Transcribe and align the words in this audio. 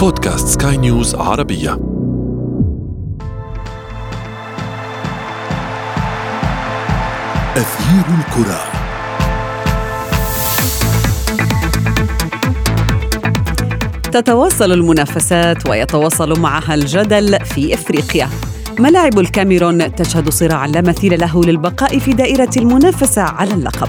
بودكاست 0.00 0.62
سكاي 0.62 0.76
نيوز 0.76 1.14
عربية. 1.14 1.72
أثير 7.56 8.04
الكرة. 8.18 8.60
تتواصل 14.12 14.72
المنافسات 14.72 15.68
ويتواصل 15.68 16.40
معها 16.40 16.74
الجدل 16.74 17.44
في 17.44 17.74
إفريقيا. 17.74 18.28
ملاعب 18.78 19.18
الكاميرون 19.18 19.94
تشهد 19.94 20.28
صراعا 20.28 20.66
لا 20.66 20.80
مثيل 20.80 21.20
له 21.20 21.44
للبقاء 21.44 21.98
في 21.98 22.12
دائرة 22.12 22.50
المنافسة 22.56 23.22
على 23.22 23.54
اللقب. 23.54 23.88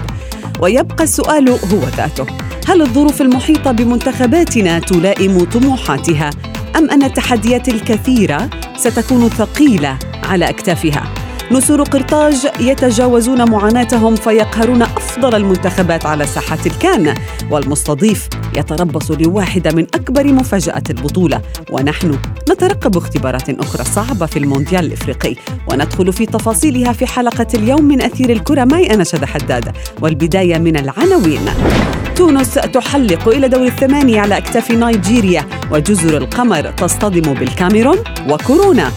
ويبقى 0.60 1.04
السؤال 1.04 1.48
هو 1.48 1.88
ذاته. 1.96 2.41
هل 2.72 2.82
الظروف 2.82 3.22
المحيطة 3.22 3.72
بمنتخباتنا 3.72 4.78
تلائم 4.78 5.44
طموحاتها؟ 5.44 6.30
أم 6.76 6.90
أن 6.90 7.02
التحديات 7.02 7.68
الكثيرة 7.68 8.50
ستكون 8.76 9.28
ثقيلة 9.28 9.98
على 10.22 10.48
أكتافها؟ 10.48 11.04
نسور 11.50 11.82
قرطاج 11.82 12.46
يتجاوزون 12.60 13.50
معاناتهم 13.50 14.16
فيقهرون 14.16 14.82
أفضل 14.82 15.34
المنتخبات 15.34 16.06
على 16.06 16.26
ساحة 16.26 16.58
الكان 16.66 17.14
والمستضيف 17.50 18.28
يتربص 18.56 19.10
لواحدة 19.10 19.70
من 19.72 19.86
أكبر 19.94 20.26
مفاجآت 20.26 20.90
البطولة. 20.90 21.40
ونحن 21.70 22.18
نترقب 22.50 22.96
اختبارات 22.96 23.50
أخرى 23.50 23.84
صعبة 23.84 24.26
في 24.26 24.38
المونديال 24.38 24.84
الإفريقي 24.84 25.34
وندخل 25.68 26.12
في 26.12 26.26
تفاصيلها 26.26 26.92
في 26.92 27.06
حلقة 27.06 27.46
اليوم 27.54 27.84
من 27.84 28.02
أثير 28.02 28.30
الكرة. 28.30 28.64
معي 28.64 28.94
أنا 28.94 29.04
شذى 29.04 29.26
حداد 29.26 29.72
والبداية 30.00 30.58
من 30.58 30.76
العناوين. 30.76 31.48
تونس 32.16 32.54
تحلق 32.54 33.28
إلى 33.28 33.48
دور 33.48 33.66
الثمانية 33.66 34.20
على 34.20 34.36
أكتاف 34.36 34.70
نيجيريا 34.70 35.46
وجزر 35.70 36.16
القمر 36.16 36.70
تصطدم 36.70 37.34
بالكاميرون 37.34 37.98
وكورونا. 38.28 38.92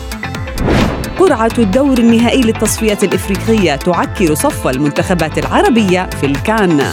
قرعة 1.20 1.52
الدور 1.58 1.98
النهائي 1.98 2.42
للتصفيات 2.42 3.04
الإفريقية 3.04 3.76
تعكر 3.76 4.34
صف 4.34 4.68
المنتخبات 4.68 5.38
العربية 5.38 6.10
في 6.22 6.26
الكان. 6.26 6.84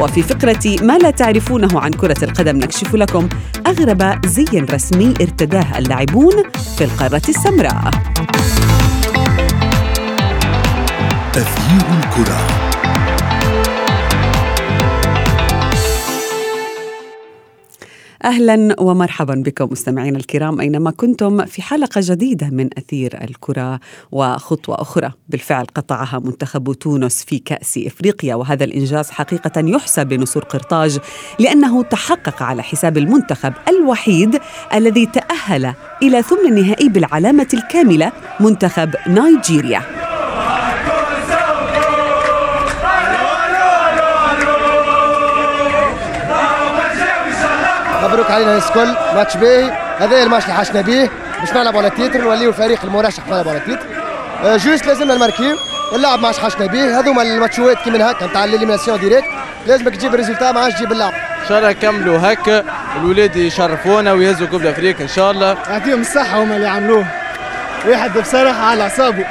وفي 0.00 0.22
فقرة 0.22 0.76
ما 0.82 0.98
لا 0.98 1.10
تعرفونه 1.10 1.80
عن 1.80 1.90
كرة 1.90 2.24
القدم 2.24 2.56
نكشف 2.56 2.94
لكم 2.94 3.28
أغرب 3.66 4.26
زي 4.26 4.44
رسمي 4.72 5.14
ارتداه 5.20 5.78
اللاعبون 5.78 6.32
في 6.78 6.84
القارة 6.84 7.22
السمراء. 7.28 7.90
أثير 11.36 11.84
الكرة. 11.98 12.69
أهلا 18.24 18.80
ومرحبا 18.80 19.34
بكم 19.34 19.68
مستمعينا 19.70 20.18
الكرام 20.18 20.60
أينما 20.60 20.90
كنتم 20.90 21.46
في 21.46 21.62
حلقة 21.62 22.00
جديدة 22.04 22.50
من 22.50 22.68
أثير 22.78 23.24
الكرة 23.24 23.80
وخطوة 24.12 24.80
أخرى. 24.80 25.10
بالفعل 25.28 25.64
قطعها 25.64 26.18
منتخب 26.18 26.72
تونس 26.72 27.24
في 27.24 27.38
كأس 27.38 27.80
إفريقيا 27.86 28.34
وهذا 28.34 28.64
الإنجاز 28.64 29.10
حقيقة 29.10 29.60
يحسب 29.60 30.12
لنسور 30.12 30.44
قرطاج 30.44 30.98
لأنه 31.38 31.82
تحقق 31.82 32.42
على 32.42 32.62
حساب 32.62 32.98
المنتخب 32.98 33.52
الوحيد 33.68 34.40
الذي 34.74 35.06
تأهل 35.06 35.74
إلى 36.02 36.22
ثمن 36.22 36.46
النهائي 36.46 36.88
بالعلامة 36.88 37.48
الكاملة 37.54 38.12
منتخب 38.40 38.94
نيجيريا. 39.08 40.09
مبروك 48.10 48.30
علينا 48.30 48.50
الناس 48.50 48.68
الكل 48.68 48.94
ماتش 49.14 49.36
باهي 49.36 49.70
هذا 49.98 50.22
الماتش 50.22 50.44
اللي 50.44 50.54
حاجتنا 50.54 50.80
به 50.80 51.10
باش 51.40 51.52
نلعب 51.52 51.76
على 51.76 51.86
ال 51.86 51.92
titre 51.92 52.20
نوليو 52.20 52.50
الفريق 52.50 52.84
المرشح 52.84 53.28
نلعب 53.28 53.48
على 53.48 53.58
ال 53.58 53.62
titre. 53.62 53.86
أه 54.44 54.56
juste 54.56 54.86
لازمنا 54.86 55.14
نماركيو 55.14 55.56
واللعب 55.92 56.18
ما 56.18 56.32
حاجتنا 56.32 56.66
به 56.66 56.98
هذوما 56.98 57.22
الماتشوات 57.22 57.76
كيما 57.84 58.10
هكا 58.10 58.26
نتاع 58.26 58.44
ال 58.44 58.48
élimination 58.48 58.98
directe. 58.98 59.26
لازمك 59.66 59.96
تجيب 59.96 60.14
ال 60.14 60.18
résultat 60.18 60.52
ما 60.52 60.60
عادش 60.60 60.74
تجيب 60.74 60.92
اللعب 60.92 61.12
إن 61.12 61.48
شاء 61.48 61.58
الله 61.58 61.70
يكملوا 61.70 62.18
هكا. 62.32 62.64
الولاد 62.96 63.36
يشرفونا 63.36 64.12
ويهزوا 64.12 64.46
coupe 64.46 64.66
أفريقيا 64.66 65.02
إن 65.02 65.08
شاء 65.08 65.30
الله. 65.30 65.56
يعطيهم 65.70 66.00
الصحة 66.00 66.42
هما 66.42 66.56
اللي 66.56 66.68
عملوه. 66.68 67.06
واحد 67.86 68.18
بصراحة 68.18 68.66
على 68.66 68.82
أعصابه. 68.82 69.24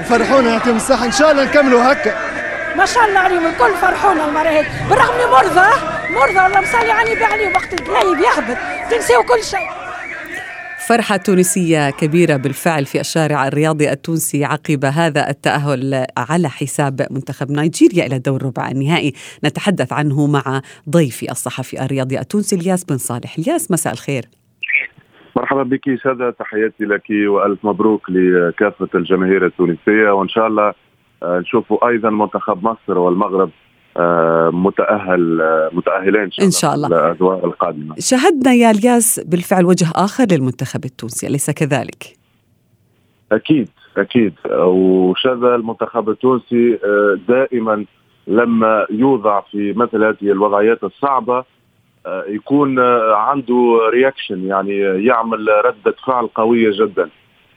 وفرحونا 0.00 0.50
يعطيهم 0.50 0.76
الصحة. 0.76 1.04
إن 1.04 1.12
شاء 1.12 1.30
الله 1.30 1.44
نكملوا 1.44 1.92
هكا. 1.92 2.14
ما 2.76 2.86
شاء 2.86 3.04
الله 3.04 3.20
عليهم 3.20 3.46
الكل 3.46 3.74
فرحونا 3.82 4.24
المرة 4.24 4.48
هذه 4.48 4.66
بالرغم 4.88 5.14
اني 5.14 5.26
مرضى 5.26 5.70
مرضى 6.10 6.38
والله 6.38 6.60
مصلي 6.60 6.90
عني 6.90 7.14
بعلي 7.20 7.46
وقت 7.54 7.80
القلايب 7.80 8.18
يهبط 8.18 8.56
تنسيو 8.90 9.22
كل 9.22 9.42
شيء. 9.42 9.68
فرحة 10.88 11.16
تونسية 11.16 11.90
كبيرة 11.90 12.36
بالفعل 12.36 12.84
في 12.86 13.00
الشارع 13.00 13.48
الرياضي 13.48 13.90
التونسي 13.90 14.44
عقب 14.44 14.84
هذا 14.84 15.30
التأهل 15.30 16.06
على 16.16 16.48
حساب 16.48 17.06
منتخب 17.10 17.50
نيجيريا 17.50 18.06
إلى 18.06 18.18
دور 18.18 18.42
ربع 18.42 18.68
النهائي. 18.68 19.12
نتحدث 19.44 19.92
عنه 19.92 20.26
مع 20.26 20.60
ضيفي 20.90 21.30
الصحفي 21.30 21.84
الرياضي 21.84 22.18
التونسي 22.18 22.56
الياس 22.56 22.84
بن 22.84 22.98
صالح. 22.98 23.34
الياس 23.38 23.70
مساء 23.70 23.92
الخير. 23.92 24.24
مرحبا 25.36 25.62
بك 25.62 25.84
سادة 26.04 26.30
تحياتي 26.30 26.84
لك 26.84 27.10
وألف 27.10 27.58
مبروك 27.64 28.10
لكافة 28.10 28.88
الجماهير 28.94 29.46
التونسية. 29.46 30.10
وإن 30.10 30.28
شاء 30.28 30.46
الله 30.46 30.72
نشوفوا 31.22 31.88
أيضا 31.88 32.10
منتخب 32.10 32.64
مصر 32.64 32.98
والمغرب 32.98 33.50
متأهل 34.50 35.40
متأهلين 35.72 36.30
إن 36.42 36.50
شاء 36.50 36.74
الله. 36.74 36.88
الادوار 36.88 37.44
القادمة. 37.44 37.94
شاهدنا 37.98 38.52
يا 38.52 38.70
الياس 38.70 39.20
بالفعل 39.26 39.64
وجه 39.64 39.86
آخر 39.94 40.26
للمنتخب 40.30 40.84
التونسي 40.84 41.26
أليس 41.26 41.50
كذلك؟ 41.50 42.16
أكيد 43.32 43.68
أكيد. 43.96 44.32
وشذا 44.54 45.54
المنتخب 45.54 46.10
التونسي 46.10 46.78
دائما 47.28 47.84
لما 48.26 48.86
يوضع 48.90 49.40
في 49.40 49.72
مثل 49.72 50.04
هذه 50.04 50.32
الوضعيات 50.32 50.84
الصعبة 50.84 51.44
يكون 52.28 52.78
عنده 53.14 53.78
reaction 53.92 54.46
يعني 54.46 54.78
يعمل 55.06 55.46
ردة 55.64 55.96
فعل 56.06 56.26
قوية 56.26 56.70
جدا. 56.84 57.08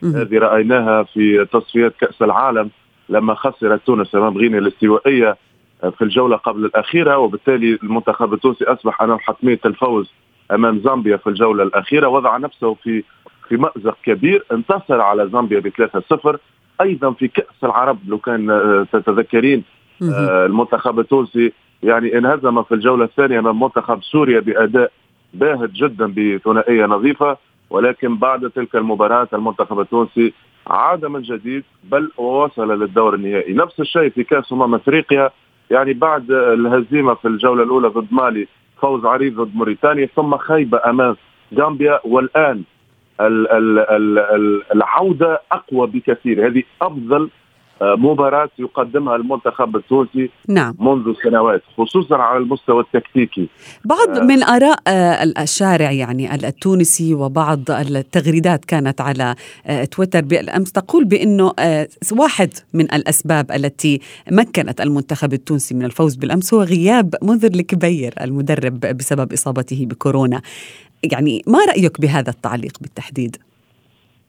هذه 0.02 0.38
رأيناها 0.38 1.02
في 1.02 1.46
تصفيات 1.52 1.94
كأس 2.00 2.22
العالم 2.22 2.70
لما 3.08 3.34
خسرت 3.34 3.80
تونس 3.86 4.14
أمام 4.14 4.38
غينيا 4.38 4.58
الاستوائية. 4.58 5.36
في 5.80 6.02
الجولة 6.02 6.36
قبل 6.36 6.64
الأخيرة 6.64 7.18
وبالتالي 7.18 7.78
المنتخب 7.82 8.34
التونسي 8.34 8.64
أصبح 8.64 9.02
امام 9.02 9.18
حتمية 9.18 9.60
الفوز 9.64 10.12
أمام 10.52 10.78
زامبيا 10.78 11.16
في 11.16 11.26
الجولة 11.26 11.62
الأخيرة. 11.62 12.08
وضع 12.08 12.36
نفسه 12.36 12.74
في 12.74 13.04
في 13.48 13.56
مأزق 13.56 13.96
كبير. 14.02 14.44
انتصر 14.52 15.00
على 15.00 15.28
زامبيا 15.28 15.60
ب 15.60 15.68
3-0 15.68 16.36
أيضا 16.80 17.10
في 17.10 17.28
كأس 17.28 17.64
العرب 17.64 17.98
لو 18.08 18.18
كان 18.18 18.86
تتذكرين 18.92 19.64
المنتخب 20.02 20.98
التونسي 21.00 21.52
يعني 21.82 22.18
انهزم 22.18 22.62
في 22.62 22.74
الجولة 22.74 23.04
الثانية 23.04 23.38
أمام 23.38 23.60
منتخب 23.60 24.02
سوريا 24.02 24.40
بأداء 24.40 24.92
باهت 25.34 25.70
جدا 25.70 26.06
بثنائية 26.06 26.86
نظيفة. 26.86 27.36
ولكن 27.70 28.16
بعد 28.16 28.50
تلك 28.50 28.76
المباراة 28.76 29.28
المنتخب 29.32 29.80
التونسي 29.80 30.32
عاد 30.66 31.04
من 31.04 31.22
جديد 31.22 31.64
بل 31.84 32.10
ووصل 32.16 32.80
للدور 32.80 33.14
النهائي. 33.14 33.54
نفس 33.54 33.80
الشيء 33.80 34.08
في 34.08 34.24
كأس 34.24 34.52
أمم 34.52 34.74
أفريقيا. 34.74 35.30
يعني 35.70 35.92
بعد 35.92 36.30
الهزيمة 36.30 37.14
في 37.14 37.28
الجولة 37.28 37.62
الأولى 37.62 37.88
ضد 37.88 38.08
مالي 38.12 38.48
فوز 38.82 39.04
عريض 39.04 39.40
ضد 39.40 39.56
موريتانيا 39.56 40.08
ثم 40.16 40.36
خيبه 40.36 40.80
أمام 40.86 41.16
غامبيا 41.54 42.00
والآن 42.04 42.62
العودة 44.74 45.40
أقوى 45.52 45.86
بكثير. 45.86 46.46
هذه 46.46 46.62
أفضل 46.82 47.30
مباراة 47.82 48.50
يقدمها 48.58 49.16
المنتخب 49.16 49.76
التونسي 49.76 50.30
نعم. 50.48 50.74
منذ 50.80 51.14
سنوات 51.24 51.62
خصوصا 51.78 52.16
على 52.16 52.38
المستوى 52.38 52.80
التكتيكي 52.82 53.48
بعض 53.84 54.08
آه 54.08 54.20
من 54.20 54.42
آراء 54.42 54.78
الشارع 55.42 55.90
يعني 55.90 56.34
التونسي 56.34 57.14
وبعض 57.14 57.70
التغريدات 57.70 58.64
كانت 58.64 59.00
على 59.00 59.34
تويتر 59.90 60.20
بالأمس 60.20 60.72
تقول 60.72 61.04
بأنه 61.04 61.52
واحد 62.12 62.50
من 62.74 62.84
الأسباب 62.84 63.52
التي 63.52 64.00
مكنت 64.30 64.80
المنتخب 64.80 65.32
التونسي 65.32 65.74
من 65.74 65.84
الفوز 65.84 66.16
بالأمس 66.16 66.54
هو 66.54 66.62
غياب 66.62 67.14
منذر 67.22 67.48
الكبير 67.48 68.14
المدرب 68.20 68.80
بسبب 68.80 69.32
إصابته 69.32 69.86
بكورونا 69.86 70.42
يعني 71.02 71.42
ما 71.46 71.58
رأيك 71.64 72.00
بهذا 72.00 72.30
التعليق 72.30 72.72
بالتحديد؟ 72.80 73.36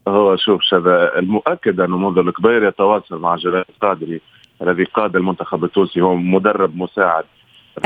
هو 0.07 0.35
شوف 0.35 0.61
شذا 0.61 1.19
المؤكد 1.19 1.79
أنه 1.79 1.97
منذر 1.97 2.21
الكبير 2.21 2.67
يتواصل 2.67 3.19
مع 3.19 3.35
جلال 3.35 3.65
القادري 3.69 4.21
الذي 4.61 4.83
قاد 4.83 5.15
المنتخب 5.15 5.63
التونسي 5.63 6.01
هو 6.01 6.15
مدرب 6.15 6.77
مساعد 6.77 7.23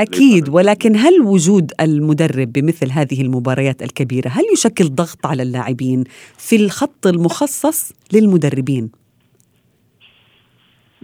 أكيد 0.00 0.48
ولكن 0.48 0.96
هل 0.96 1.20
وجود 1.24 1.72
المدرب 1.80 2.52
بمثل 2.52 2.90
هذه 2.90 3.22
المباريات 3.22 3.82
الكبيرة 3.82 4.28
هل 4.28 4.44
يشكل 4.52 4.84
ضغط 4.84 5.26
على 5.26 5.42
اللاعبين 5.42 6.04
في 6.38 6.56
الخط 6.56 7.06
المخصص 7.06 7.92
للمدربين؟ 8.12 8.90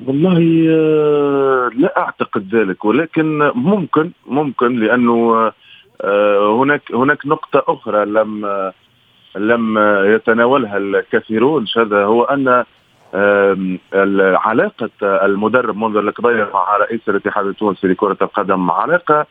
والله 0.07 0.39
لا 1.75 1.99
أعتقد 1.99 2.55
ذلك 2.55 2.85
ولكن 2.85 3.51
ممكن 3.55 4.11
ممكن 4.27 4.81
لأنه 4.81 5.53
هناك 6.61 6.93
هناك 6.95 7.27
نقطة 7.27 7.65
أخرى 7.69 8.05
لم 8.05 8.47
لم 9.37 9.79
يتناولها 10.15 10.77
الكثيرون. 10.77 11.67
هذا 11.77 12.05
هو 12.05 12.25
أن 12.25 12.65
علاقة 14.37 14.91
المدرب 15.03 15.77
منذر 15.77 16.01
الكبير 16.01 16.49
مع 16.55 16.77
رئيس 16.77 17.01
الاتحاد 17.09 17.47
التونسي 17.47 17.87
لكرة 17.87 18.17
القدم 18.23 18.71
علاقة 18.71 19.27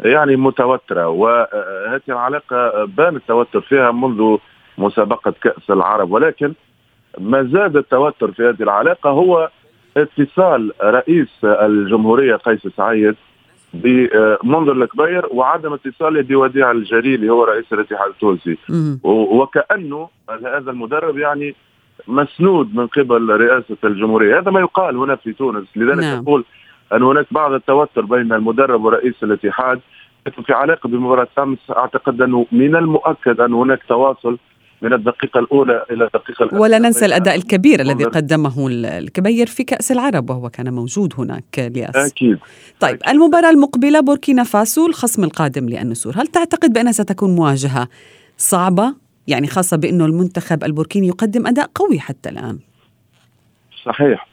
يعني 0.00 0.36
متوترة 0.36 1.08
وهذه 1.08 2.00
العلاقة 2.08 2.84
بان 2.84 3.16
التوتر 3.16 3.60
فيها 3.60 3.92
منذ 3.92 4.36
مسابقة 4.78 5.34
كأس 5.42 5.70
العرب 5.70 6.10
ولكن 6.10 6.52
ما 7.18 7.42
زاد 7.42 7.76
التوتر 7.76 8.32
في 8.32 8.42
هذه 8.42 8.62
العلاقة 8.62 9.10
هو 9.10 9.50
اتصال 9.96 10.72
رئيس 10.82 11.44
الجمهورية 11.44 12.36
قيس 12.36 12.66
سعيد 12.76 13.16
بمنظر 13.82 14.72
الكبير 14.72 15.26
وعدم 15.30 15.72
اتصاله 15.72 16.22
بوديع 16.22 16.70
الجليلي 16.70 17.30
هو 17.30 17.44
رئيس 17.44 17.72
الاتحاد 17.72 18.10
التونسي. 18.10 18.58
وكأنه 19.04 20.08
هذا 20.30 20.70
المدرب 20.70 21.18
يعني 21.18 21.54
مسنود 22.08 22.74
من 22.74 22.86
قبل 22.86 23.30
رئاسة 23.30 23.76
الجمهورية. 23.84 24.38
هذا 24.38 24.50
ما 24.50 24.60
يقال 24.60 24.96
هنا 24.96 25.16
في 25.16 25.32
تونس. 25.32 25.66
لذلك 25.76 25.98
نعم. 26.04 26.22
أقول 26.22 26.44
أن 26.92 27.02
هناك 27.02 27.26
بعض 27.30 27.52
التوتر 27.52 28.04
بين 28.04 28.32
المدرب 28.32 28.84
ورئيس 28.84 29.22
الاتحاد 29.22 29.80
في 30.46 30.52
علاقة 30.52 30.88
بمباراة 30.88 31.28
أمس 31.38 31.58
أعتقد 31.70 32.22
أنه 32.22 32.46
من 32.52 32.76
المؤكد 32.76 33.40
أن 33.40 33.52
هناك 33.52 33.82
تواصل 33.88 34.38
من 34.82 34.92
الدقيقة 34.92 35.40
الأولى 35.40 35.84
إلى 35.90 36.04
الدقيقة 36.04 36.42
الأخيرة. 36.42 36.60
ولا 36.60 36.78
ننسى 36.78 37.06
الأداء 37.06 37.34
الكبير 37.34 37.80
الذي 37.80 38.04
قدمه 38.04 38.68
الكبير 38.70 39.46
في 39.46 39.64
كأس 39.64 39.92
العرب 39.92 40.30
وهو 40.30 40.50
كان 40.50 40.72
موجود 40.74 41.14
هناك 41.18 41.58
إلياس. 41.58 41.96
أكيد. 41.96 42.38
طيب 42.80 42.94
أكيد. 42.94 43.08
المباراة 43.08 43.50
المقبلة 43.50 44.00
بوركينا 44.00 44.44
فاسو 44.44 44.86
الخصم 44.86 45.24
القادم 45.24 45.68
للنسور 45.68 46.14
هل 46.16 46.26
تعتقد 46.26 46.72
بأنها 46.72 46.92
ستكون 46.92 47.36
مواجهة 47.36 47.88
صعبة؟ 48.36 48.94
يعني 49.28 49.46
خاصة 49.46 49.76
بأنه 49.76 50.06
المنتخب 50.06 50.64
البوركيني 50.64 51.06
يقدم 51.06 51.46
أداء 51.46 51.70
قوي 51.74 51.98
حتى 52.00 52.28
الآن. 52.28 52.58
صحيح. 53.84 54.28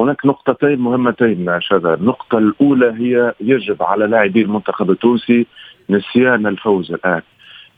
هناك 0.00 0.26
نقطتين 0.26 0.78
مهمتين 0.78 1.60
شذا 1.60 1.94
النقطة 1.94 2.38
الأولى 2.38 2.86
هي 2.86 3.34
يجب 3.40 3.82
على 3.82 4.06
لاعبي 4.06 4.42
المنتخب 4.42 4.90
التونسي 4.90 5.46
نسيان 5.90 6.46
الفوز 6.46 6.92
الآن. 6.92 7.22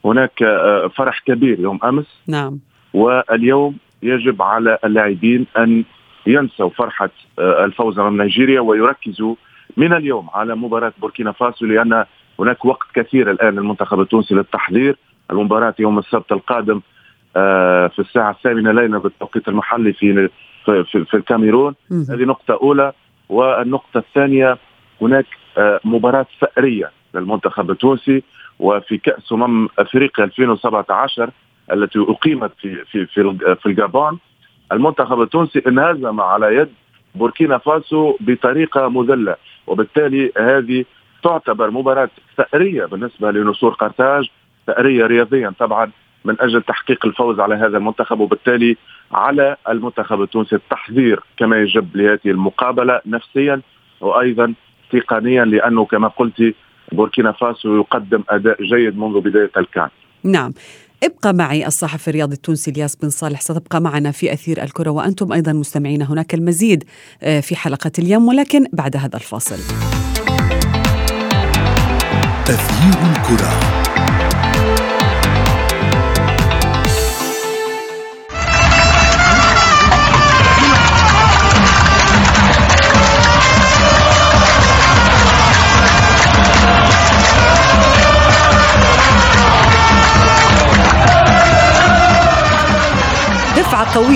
هناك 0.07 0.43
آه، 0.43 0.87
فرح 0.87 1.19
كبير 1.19 1.59
يوم 1.59 1.79
أمس. 1.83 2.05
نعم. 2.27 2.59
واليوم 2.93 3.77
يجب 4.03 4.41
على 4.41 4.77
اللاعبين 4.85 5.45
أن 5.57 5.83
ينسوا 6.27 6.69
فرحة 6.69 7.09
آه، 7.39 7.65
الفوز 7.65 7.99
أمام 7.99 8.21
نيجيريا 8.21 8.59
ويركزوا 8.61 9.35
من 9.77 9.93
اليوم 9.93 10.29
على 10.33 10.55
مباراة 10.55 10.93
بوركينا 11.01 11.31
فاسو 11.31 11.65
لأن 11.65 12.05
هناك 12.39 12.65
وقت 12.65 12.87
كثير 12.93 13.31
الآن 13.31 13.55
للمنتخب 13.55 13.99
التونسي 14.01 14.35
للتحضير. 14.35 14.97
المباراة 15.31 15.75
يوم 15.79 15.99
السبت 15.99 16.31
القادم 16.31 16.81
آه، 17.35 17.87
في 17.87 17.99
الساعة 17.99 18.31
الثامنة 18.31 18.71
ليلة 18.71 18.99
بالتوقيت 18.99 19.47
المحلي 19.47 19.93
في 19.93 20.29
في, 20.65 20.83
في 21.05 21.17
الكاميرون. 21.17 21.75
هذه 22.09 22.23
نقطة 22.23 22.59
أولى. 22.61 22.93
والنقطة 23.29 23.97
الثانية 23.97 24.57
هناك 25.01 25.25
مباراة 25.85 26.25
ثأرية 26.41 26.91
للمنتخب 27.15 27.71
التونسي. 27.71 28.23
وفي 28.59 28.97
كأس 28.97 29.31
أمم 29.31 29.69
أفريقيا 29.79 30.25
2017 30.25 31.29
التي 31.73 31.99
أقيمت 31.99 32.51
في 32.61 32.85
في 32.85 33.05
في, 33.05 33.55
في 33.55 33.65
الجابون 33.65 34.19
المنتخب 34.71 35.21
التونسي 35.21 35.61
انهزم 35.67 36.21
على 36.21 36.55
يد 36.55 36.69
بوركينا 37.15 37.57
فاسو 37.57 38.17
بطريقة 38.19 38.89
مذلة. 38.89 39.35
وبالتالي 39.67 40.31
هذه 40.37 40.85
تعتبر 41.23 41.71
مباراة 41.71 42.09
ثأرية 42.37 42.85
بالنسبة 42.85 43.31
لنسور 43.31 43.73
قرطاج 43.73 44.29
ثأرية 44.67 45.05
رياضيا 45.05 45.53
طبعا 45.59 45.91
من 46.25 46.35
أجل 46.39 46.61
تحقيق 46.61 47.05
الفوز 47.05 47.39
على 47.39 47.55
هذا 47.55 47.77
المنتخب. 47.77 48.19
وبالتالي 48.19 48.77
على 49.11 49.57
المنتخب 49.69 50.21
التونسي 50.21 50.55
التحضير 50.55 51.19
كما 51.37 51.57
يجب 51.61 51.97
لهذه 51.97 52.19
المقابلة 52.25 53.01
نفسيا 53.05 53.61
وأيضا 54.01 54.53
تقنيا 54.91 55.45
لأنه 55.45 55.85
كما 55.85 56.07
قلت 56.07 56.55
بوركينا 56.91 57.31
فاسو 57.31 57.75
يقدم 57.75 58.23
أداء 58.29 58.63
جيد 58.63 58.97
منذ 58.97 59.19
بداية 59.19 59.51
الكان 59.57 59.89
نعم. 60.23 60.53
ابقى 61.03 61.33
معي 61.33 61.67
الصحفي 61.67 62.07
الرياضي 62.07 62.33
التونسي 62.33 62.71
الياس 62.71 62.95
بن 62.95 63.09
صالح. 63.09 63.41
ستبقى 63.41 63.81
معنا 63.81 64.11
في 64.11 64.33
أثير 64.33 64.63
الكرة 64.63 64.89
وأنتم 64.89 65.33
أيضا 65.33 65.53
مستمعين 65.53 66.01
هناك 66.01 66.33
المزيد 66.33 66.83
آه، 67.23 67.39
في 67.39 67.55
حلقة 67.55 67.91
اليوم 67.99 68.27
ولكن 68.27 68.65
بعد 68.73 68.95
هذا 68.95 69.15
الفاصل. 69.15 69.55
أثير 72.49 73.01
الكرة. 73.11 73.86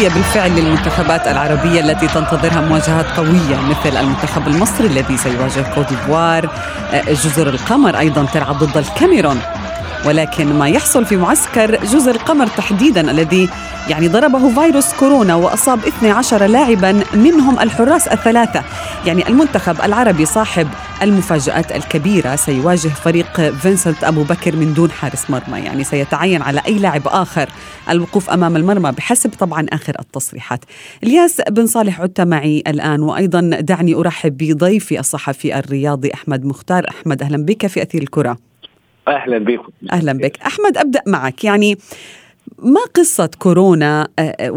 قوية 0.01 0.13
بالفعل 0.13 0.51
للمنتخبات 0.51 1.27
العربية 1.27 1.79
التي 1.79 2.07
تنتظرها 2.07 2.61
مواجهات 2.61 3.05
قوية 3.05 3.59
مثل 3.69 3.97
المنتخب 3.97 4.47
المصري 4.47 4.87
الذي 4.87 5.17
سيواجه 5.17 5.61
كوت 5.75 5.89
ديفوار 5.89 6.49
آه، 6.93 7.01
جزر 7.11 7.49
القمر 7.49 7.99
أيضا 7.99 8.25
تلعب 8.33 8.57
ضد 8.57 8.77
الكاميرون. 8.77 9.41
ولكن 10.05 10.53
ما 10.53 10.69
يحصل 10.69 11.05
في 11.05 11.17
معسكر 11.17 11.85
جزر 11.85 12.11
القمر 12.11 12.47
تحديدا 12.47 13.11
الذي 13.11 13.49
يعني 13.89 14.07
ضربه 14.07 14.61
فيروس 14.61 14.93
كورونا 14.93 15.35
وأصاب 15.35 15.79
12 15.79 16.45
لاعبا 16.45 17.03
منهم 17.13 17.59
الحراس 17.59 18.07
الثلاثة. 18.07 18.63
يعني 19.05 19.27
المنتخب 19.27 19.81
العربي 19.83 20.25
صاحب 20.25 20.67
المفاجآت 21.01 21.71
الكبيرة 21.71 22.35
سيواجه 22.35 22.87
فريق 22.87 23.41
فينسنت 23.51 24.03
أبو 24.03 24.23
بكر 24.23 24.55
من 24.55 24.73
دون 24.73 24.91
حارس 24.91 25.29
مرمى. 25.29 25.59
يعني 25.59 25.83
سيتعين 25.83 26.41
على 26.41 26.61
أي 26.67 26.73
لاعب 26.79 27.07
آخر 27.07 27.49
الوقوف 27.89 28.29
أمام 28.29 28.55
المرمى 28.55 28.91
بحسب 28.91 29.29
طبعا 29.39 29.65
آخر 29.69 29.95
التصريحات. 29.99 30.65
إلياس 31.03 31.41
بن 31.49 31.67
صالح 31.67 32.01
عدت 32.01 32.21
معي 32.21 32.63
الآن 32.67 33.01
وأيضا 33.01 33.41
دعني 33.59 33.95
أرحب 33.95 34.37
بضيفي 34.37 34.99
الصحفي 34.99 35.59
الرياضي 35.59 36.11
أحمد 36.13 36.45
مختار. 36.45 36.85
أحمد 36.89 37.21
أهلا 37.23 37.45
بك 37.45 37.67
في 37.67 37.81
أثير 37.83 38.01
الكرة. 38.01 38.50
أهلا 39.07 39.37
بكم 39.37 39.71
أهلا 39.91 40.13
بك. 40.13 40.37
أحمد 40.45 40.77
أبدأ 40.77 41.01
معك. 41.07 41.43
يعني 41.43 41.77
ما 42.61 42.81
قصة 42.95 43.29
كورونا 43.39 44.07
آه، 44.19 44.21
آه، 44.21 44.51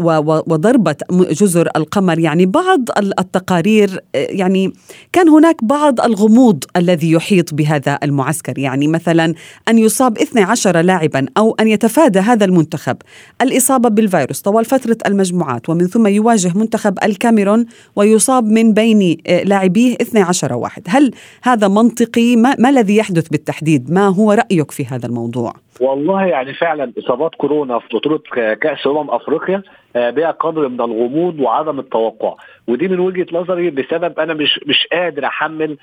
وضربة 0.47 0.95
جزر 1.11 1.69
القمر؟ 1.75 2.19
يعني 2.19 2.45
بعض 2.45 2.79
التقارير 2.97 3.99
آه، 4.15 4.27
يعني 4.29 4.73
كان 5.13 5.29
هناك 5.29 5.63
بعض 5.63 6.01
الغموض 6.01 6.63
الذي 6.77 7.11
يحيط 7.11 7.53
بهذا 7.53 7.99
المعسكر. 8.03 8.59
يعني 8.59 8.87
مثلا 8.87 9.33
أن 9.67 9.77
يصاب 9.77 10.17
12 10.17 10.81
لاعبا 10.81 11.25
أو 11.37 11.55
أن 11.59 11.67
يتفادى 11.67 12.19
هذا 12.19 12.45
المنتخب. 12.45 12.97
الإصابة 13.41 13.89
بالفيروس 13.89 14.41
طوال 14.41 14.65
فترة 14.65 14.97
المجموعات 15.05 15.69
ومن 15.69 15.87
ثم 15.87 16.07
يواجه 16.07 16.51
منتخب 16.55 16.97
الكاميرون 17.03 17.65
ويصاب 17.95 18.45
من 18.45 18.73
بين 18.73 19.17
لاعبيه 19.43 19.95
12 20.01 20.53
واحد. 20.53 20.83
هل 20.87 21.11
هذا 21.43 21.67
منطقي؟ 21.67 22.35
ما, 22.35 22.55
ما 22.59 22.69
الذي 22.69 22.95
يحدث 22.95 23.27
بالتحديد؟ 23.27 23.91
ما 23.91 24.07
هو 24.07 24.31
رأيك 24.31 24.71
في 24.71 24.85
هذا 24.85 25.05
الموضوع؟ 25.05 25.64
والله 25.79 26.25
يعني 26.25 26.53
فعلا 26.53 26.93
إصابات 26.99 27.35
كورونا 27.35 27.79
في 27.79 27.87
بطولة 27.93 28.19
كأس 28.55 28.87
أمم 28.87 29.09
أفريقيا 29.09 29.63
آه، 29.95 30.09
بها 30.09 30.31
قدر 30.31 30.67
من 30.67 30.81
الغموض 30.81 31.39
وعدم 31.39 31.79
التوقع. 31.79 32.35
ودي 32.67 32.87
من 32.87 32.99
وجهة 32.99 33.27
نظري 33.31 33.69
بسبب 33.69 34.19
أنا 34.19 34.33
مش 34.33 34.59
مش 34.67 34.87
قادر 34.91 35.25
أحمل 35.25 35.77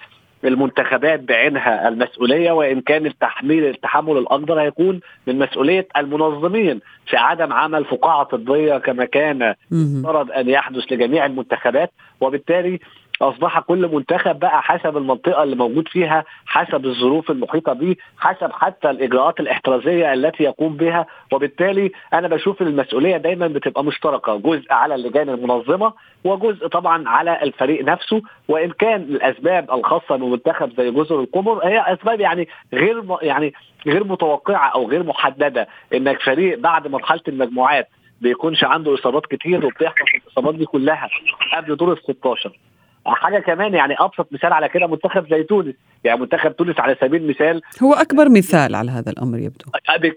المنتخبات 0.45 1.21
بعينها 1.21 1.89
المسؤولية 1.89 2.53
وإن 2.53 2.81
كان 2.81 3.07
التحميل 3.07 3.65
التحمل 3.65 4.19
الاكبر 4.19 4.61
هيكون 4.61 5.01
من 5.27 5.39
مسؤولية 5.39 5.89
المنظمين 5.97 6.81
في 7.07 7.17
عدم 7.17 7.53
عمل 7.53 7.85
فقاعة 7.85 8.23
طبية 8.25 8.79
كما 8.79 9.05
كان 9.05 9.55
مفترض 9.71 10.31
أن 10.31 10.49
يحدث 10.49 10.93
لجميع 10.93 11.27
المنتخبات. 11.27 11.91
وبالتالي 12.21 12.81
أصبح 13.23 13.61
كل 13.61 13.89
منتخب 13.95 14.39
بقى 14.39 14.63
حسب 14.63 14.97
المنطقة 14.97 15.43
اللي 15.43 15.57
موجود 15.57 15.89
فيها 15.89 16.25
حسب 16.47 16.87
الظروف 16.87 17.31
المحيطة 17.31 17.73
به 17.73 17.97
حسب 18.19 18.53
حتى 18.53 18.91
الإجراءات 18.91 19.41
الاحترازية 19.41 20.13
التي 20.13 20.43
يقوم 20.45 20.77
بها. 20.77 21.07
وبالتالي 21.33 21.93
أنا 22.15 22.29
بشوف 22.29 22.63
المسؤولية 22.63 23.17
دايما 23.17 23.47
بتبقى 23.47 23.85
مشتركة 23.85 24.37
جزء 24.37 24.73
على 24.73 24.95
اللجان 24.95 25.29
المنظمة 25.29 25.93
وجزء 26.25 26.67
طبعا 26.67 27.09
على 27.09 27.43
الفريق 27.43 27.85
نفسه. 27.85 28.23
وإن 28.49 28.71
كان 28.71 29.01
الأسباب 29.03 29.71
الخاصة 29.73 30.17
بمنتخب 30.17 30.73
زي 30.81 30.91
جزر 30.91 31.21
القمر 31.21 31.67
هي 31.67 31.81
أسباب 31.93 32.21
يعني 32.21 32.49
غير 32.75 33.05
يعني 33.23 33.53
غير 33.87 34.05
متوقعة 34.05 34.69
أو 34.69 34.89
غير 34.89 35.03
محددة. 35.03 35.69
إنك 35.95 36.21
فريق 36.23 36.59
بعد 36.59 36.89
مرحلة 36.89 37.21
المجموعات 37.29 37.89
بيكونش 38.21 38.65
عنده 38.65 38.95
إصابات 38.95 39.27
كتير 39.27 39.67
وبتحصل 39.67 40.05
الإصابات 40.27 40.55
دي 40.55 40.65
كلها 40.65 41.09
قبل 41.57 41.77
دور 41.77 41.93
ال 41.93 41.99
16 42.03 42.53
حاجة 43.07 43.39
كمان 43.39 43.75
يعني 43.75 43.95
أبسط 43.99 44.33
مثال 44.33 44.53
على 44.53 44.69
كده 44.69 44.87
منتخب 44.87 45.31
زي 45.31 45.43
تونس. 45.43 45.75
يعني 46.05 46.21
منتخب 46.21 46.57
تونس 46.57 46.81
على 46.81 46.97
سبيل 47.01 47.23
المثال 47.23 47.63
هو 47.83 47.95
أكبر 47.95 48.29
مثال 48.29 48.75
على 48.75 48.91
هذا 48.91 49.11
الأمر 49.11 49.39
يبدو. 49.39 49.65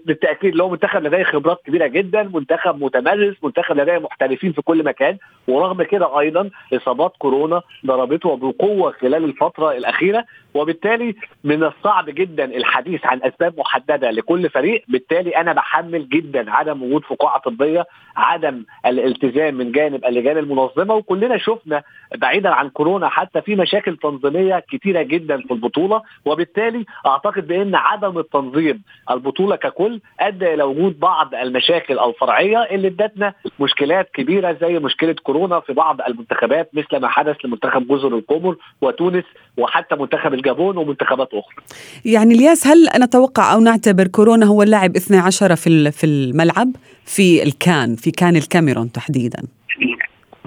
بالتأكيد 0.05 0.55
لو 0.55 0.69
منتخب 0.69 1.03
لديه 1.03 1.23
خبرات 1.23 1.61
كبيرة 1.65 1.87
جدا 1.87 2.23
منتخب 2.23 2.83
متمرس 2.83 3.35
منتخب 3.43 3.77
لديه 3.77 3.97
محترفين 3.97 4.51
في 4.51 4.61
كل 4.61 4.83
مكان 4.83 5.17
ورغم 5.47 5.83
كده 5.83 6.19
أيضا 6.19 6.49
إصابات 6.73 7.13
كورونا 7.17 7.61
ضربته 7.85 8.35
بقوه 8.35 8.91
خلال 8.91 9.23
الفترة 9.23 9.71
الأخيرة. 9.71 10.25
وبالتالي 10.53 11.15
من 11.43 11.63
الصعب 11.63 12.05
جدا 12.09 12.45
الحديث 12.45 13.05
عن 13.05 13.19
أسباب 13.23 13.59
محددة 13.59 14.11
لكل 14.11 14.49
فريق. 14.49 14.83
بالتالي 14.87 15.37
أنا 15.37 15.53
بحمل 15.53 16.09
جدا 16.09 16.51
عدم 16.51 16.83
وجود 16.83 17.03
فقاعة 17.03 17.39
طبية 17.39 17.85
عدم 18.15 18.63
الالتزام 18.85 19.55
من 19.55 19.71
جانب 19.71 20.05
اللجان 20.05 20.37
المنظمة. 20.37 20.93
وكلنا 20.93 21.37
شفنا 21.37 21.83
بعيدا 22.15 22.49
عن 22.49 22.69
كورونا 22.75 23.09
حتى 23.09 23.41
في 23.41 23.55
مشاكل 23.55 23.97
تنظيمية 23.97 24.63
كثيره 24.71 25.01
جدا 25.01 25.37
في 25.41 25.51
البطولة 25.51 26.01
وبالتالي 26.25 26.85
أعتقد 27.05 27.47
بأن 27.47 27.75
عدم 27.75 28.17
التنظيم 28.17 28.81
البطولة 29.11 29.55
ككل 29.55 30.01
أدى 30.19 30.53
إلى 30.53 30.63
وجود 30.63 30.99
بعض 30.99 31.35
المشاكل 31.35 31.99
الفرعية 31.99 32.57
اللي 32.57 32.87
ادتنا 32.87 33.33
مشكلات 33.59 34.09
كبيرة 34.13 34.57
زي 34.61 34.79
مشكلة 34.79 35.15
كورونا 35.23 35.59
في 35.59 35.73
بعض 35.73 36.01
المنتخبات 36.01 36.69
مثل 36.73 36.97
ما 36.97 37.07
حدث 37.07 37.35
لمنتخب 37.45 37.87
جزر 37.87 38.07
القمر 38.07 38.55
وتونس 38.81 39.23
وحتى 39.57 39.95
منتخب 39.95 40.33
الجابون 40.33 40.77
ومنتخبات 40.77 41.29
أخرى. 41.33 41.55
يعني 42.05 42.33
الياس 42.33 42.67
هل 42.67 42.89
نتوقع 43.03 43.53
أو 43.53 43.59
نعتبر 43.59 44.07
كورونا 44.07 44.45
هو 44.45 44.63
اللاعب 44.63 44.95
12 44.95 45.55
في 45.55 45.91
في 45.91 46.03
الملعب 46.05 46.71
في 47.05 47.43
الكان 47.43 47.95
في 47.95 48.11
كان 48.11 48.35
الكاميرون 48.35 48.91
تحديدا؟ 48.91 49.43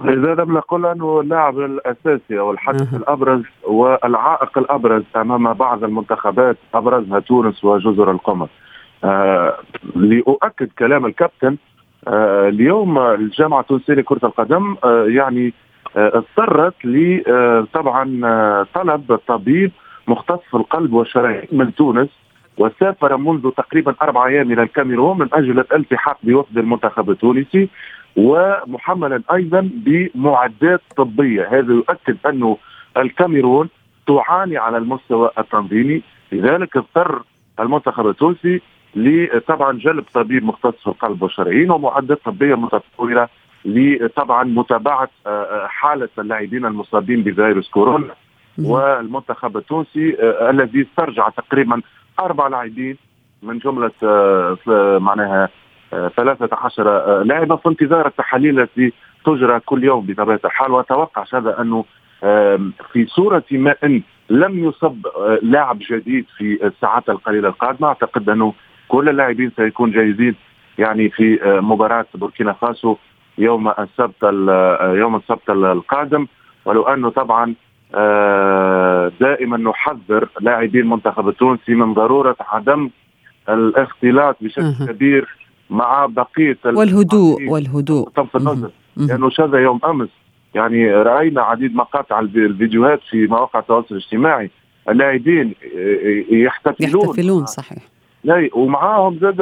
اذا 0.05 0.35
لم 0.35 0.55
نقل 0.57 0.87
أنه 0.87 1.21
اللاعب 1.21 1.59
الأساسي 1.59 2.39
أو 2.39 2.51
الحدث 2.51 2.95
الأبرز 2.95 3.43
والعائق 3.65 4.59
الأبرز 4.59 5.03
أمام 5.17 5.53
بعض 5.53 5.85
المنتخبات 5.85 6.57
أبرزها 6.75 7.19
تونس 7.21 7.65
وجزر 7.65 8.11
القمر. 8.11 8.49
آه 9.05 9.57
لأؤكد 9.97 10.69
كلام 10.79 11.07
الكابتن 11.07 11.57
آه 12.09 12.49
اليوم 12.49 12.99
الجامعة 12.99 13.61
التونسية 13.61 13.95
لكرة 13.95 14.27
القدم 14.27 14.77
آه 14.85 15.05
يعني 15.09 15.53
آه 15.97 16.13
اضطرت 16.19 16.85
ل 16.85 17.23
آه 17.29 17.67
طبعا 17.73 18.21
آه 18.25 18.67
طلب 18.75 19.19
طبيب 19.27 19.73
مختص 20.09 20.41
في 20.51 20.57
القلب 20.57 20.93
والشرايين 20.93 21.49
من 21.53 21.75
تونس 21.75 22.09
وسافر 22.59 23.17
منذ 23.17 23.51
تقريبا 23.51 23.95
أربع 24.03 24.27
أيام 24.27 24.53
إلى 24.53 24.63
الكاميرون 24.63 25.19
من 25.19 25.29
أجل 25.33 25.59
الالتحاق 25.59 26.19
بوفد 26.23 26.59
المنتخب 26.59 27.11
التونسي 27.11 27.69
ومحملا 28.19 29.23
أيضا 29.33 29.71
بمعدات 29.73 30.81
طبية. 30.97 31.49
هذا 31.51 31.73
يؤكد 31.73 32.17
انه 32.27 32.59
الكاميرون 32.97 33.69
تعاني 34.07 34.57
على 34.57 34.77
المستوى 34.77 35.31
التنظيمي. 35.39 36.03
لذلك 36.33 36.77
اضطر 36.77 37.23
المنتخب 37.61 38.07
التونسي 38.09 38.61
لطبعا 38.95 39.73
جلب 39.73 40.05
طبيب 40.15 40.45
مختص 40.45 40.83
في 40.83 40.87
القلب 40.87 41.23
والشرايين 41.23 41.71
ومعدات 41.71 42.25
طبية 42.25 42.55
متطورة 42.55 43.29
لطبعا 43.65 44.45
متابعة 44.45 45.09
حالة 45.67 46.09
اللاعبين 46.19 46.67
المصابين 46.67 47.23
بفيروس 47.23 47.69
كورونا. 47.71 48.15
والمنتخب 48.59 49.57
التونسي 49.57 50.17
الذي 50.51 50.83
استرجع 50.83 51.29
تقريبا 51.29 51.83
أربع 52.21 52.49
لاعبين 52.49 52.97
من 53.43 53.59
جملة 53.59 53.91
معناها 54.99 55.49
13 55.91 57.23
لاعبا 57.23 57.57
في 57.57 57.69
انتظار 57.69 58.07
التحاليل 58.07 58.61
التي 58.61 58.93
تجرى 59.25 59.61
كل 59.61 59.85
يوم 59.85 60.07
بطبيعة 60.07 60.41
الحال. 60.45 60.73
وأتوقع 60.73 61.25
هذا 61.35 61.61
انه 61.61 61.85
في 62.93 63.07
صورة 63.07 63.45
ما 63.51 63.75
إن 63.85 64.03
لم 64.31 64.65
يصب 64.65 65.07
لاعب 65.43 65.79
جديد 65.91 66.27
في 66.37 66.67
الساعات 66.67 67.09
القليلة 67.09 67.49
القادمة. 67.49 67.89
أعتقد 67.89 68.29
انه 68.31 68.55
كل 68.89 69.09
اللاعبين 69.09 69.53
سيكون 69.57 69.91
جاهزين 69.91 70.35
يعني 70.79 71.11
في 71.11 71.39
مباراة 71.45 72.07
بوركينا 72.15 72.53
فاسو 72.53 72.97
يوم 73.39 73.69
السبت 73.69 74.23
يوم 74.83 75.17
السبت 75.17 75.51
القادم. 75.51 76.27
ولو 76.65 76.83
انه 76.83 77.11
طبعا 77.11 77.55
دائما 79.21 79.57
نحذر 79.57 80.29
لاعبي 80.41 80.81
المنتخب 80.81 81.29
التونسي 81.29 81.75
من 81.75 81.95
ضرورة 81.95 82.37
عدم 82.41 82.91
الاختلاط 83.49 84.37
بشكل 84.41 84.87
كبير 84.87 85.38
مع 85.71 86.07
بقية 86.07 86.59
والهدوء 86.65 87.49
والهدوء. 87.49 88.09
طرف 88.09 88.37
النظر. 88.37 88.71
لأنه 88.97 89.31
شذا 89.31 89.59
يوم 89.59 89.81
أمس. 89.85 90.09
يعني 90.55 90.91
رأينا 90.91 91.43
عديد 91.43 91.75
مقاطع 91.75 92.21
الفيديوهات 92.21 93.01
في 93.11 93.27
مواقع 93.27 93.59
التواصل 93.59 93.87
الاجتماعي. 93.91 94.51
اللاعبين 94.89 95.55
يحتفلون. 96.31 97.05
يحتفلون 97.05 97.47
صحيح. 97.47 97.83
لا 98.25 98.49
ومعاهم 98.53 99.19
زاد 99.19 99.41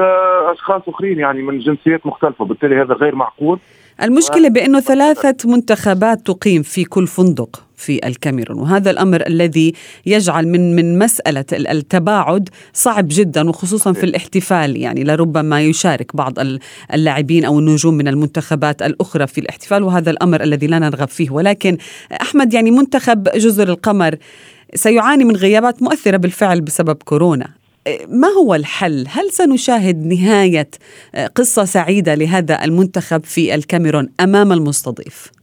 أشخاص 0.52 0.82
أخرين 0.88 1.18
يعني 1.18 1.42
من 1.42 1.58
جنسيات 1.58 2.06
مختلفة. 2.06 2.44
بالتالي 2.44 2.82
هذا 2.82 2.94
غير 2.94 3.14
معقول. 3.14 3.58
المشكلة 4.02 4.48
بأنه 4.48 4.80
ثلاثة 4.80 5.50
منتخبات 5.50 6.18
تقيم 6.26 6.62
في 6.62 6.84
كل 6.84 7.06
فندق. 7.06 7.65
في 7.76 8.06
الكاميرون 8.06 8.58
وهذا 8.58 8.90
الأمر 8.90 9.26
الذي 9.26 9.72
يجعل 10.06 10.48
من 10.48 10.76
من 10.76 10.98
مسألة 10.98 11.44
التباعد 11.52 12.48
صعب 12.72 13.06
جدا 13.10 13.48
وخصوصا 13.48 13.92
في 13.92 14.04
الاحتفال 14.04 14.76
يعني 14.76 15.04
لربما 15.04 15.62
يشارك 15.62 16.16
بعض 16.16 16.34
اللاعبين 16.94 17.44
أو 17.44 17.58
النجوم 17.58 17.94
من 17.94 18.08
المنتخبات 18.08 18.82
الأخرى 18.82 19.26
في 19.26 19.38
الاحتفال 19.38 19.82
وهذا 19.82 20.10
الأمر 20.10 20.42
الذي 20.42 20.66
لا 20.66 20.78
نرغب 20.78 21.08
فيه 21.08 21.30
ولكن 21.30 21.78
أحمد 22.22 22.54
يعني 22.54 22.70
منتخب 22.70 23.28
جزر 23.28 23.68
القمر 23.68 24.16
سيعاني 24.74 25.24
من 25.24 25.36
غيابات 25.36 25.82
مؤثرة 25.82 26.16
بالفعل 26.16 26.60
بسبب 26.60 26.96
كورونا 27.04 27.48
ما 28.08 28.28
هو 28.28 28.54
الحل؟ 28.54 29.06
هل 29.08 29.30
سنشاهد 29.30 30.06
نهاية 30.06 30.70
قصة 31.34 31.64
سعيدة 31.64 32.14
لهذا 32.14 32.64
المنتخب 32.64 33.24
في 33.24 33.54
الكاميرون 33.54 34.08
أمام 34.20 34.52
المستضيف؟ 34.52 35.35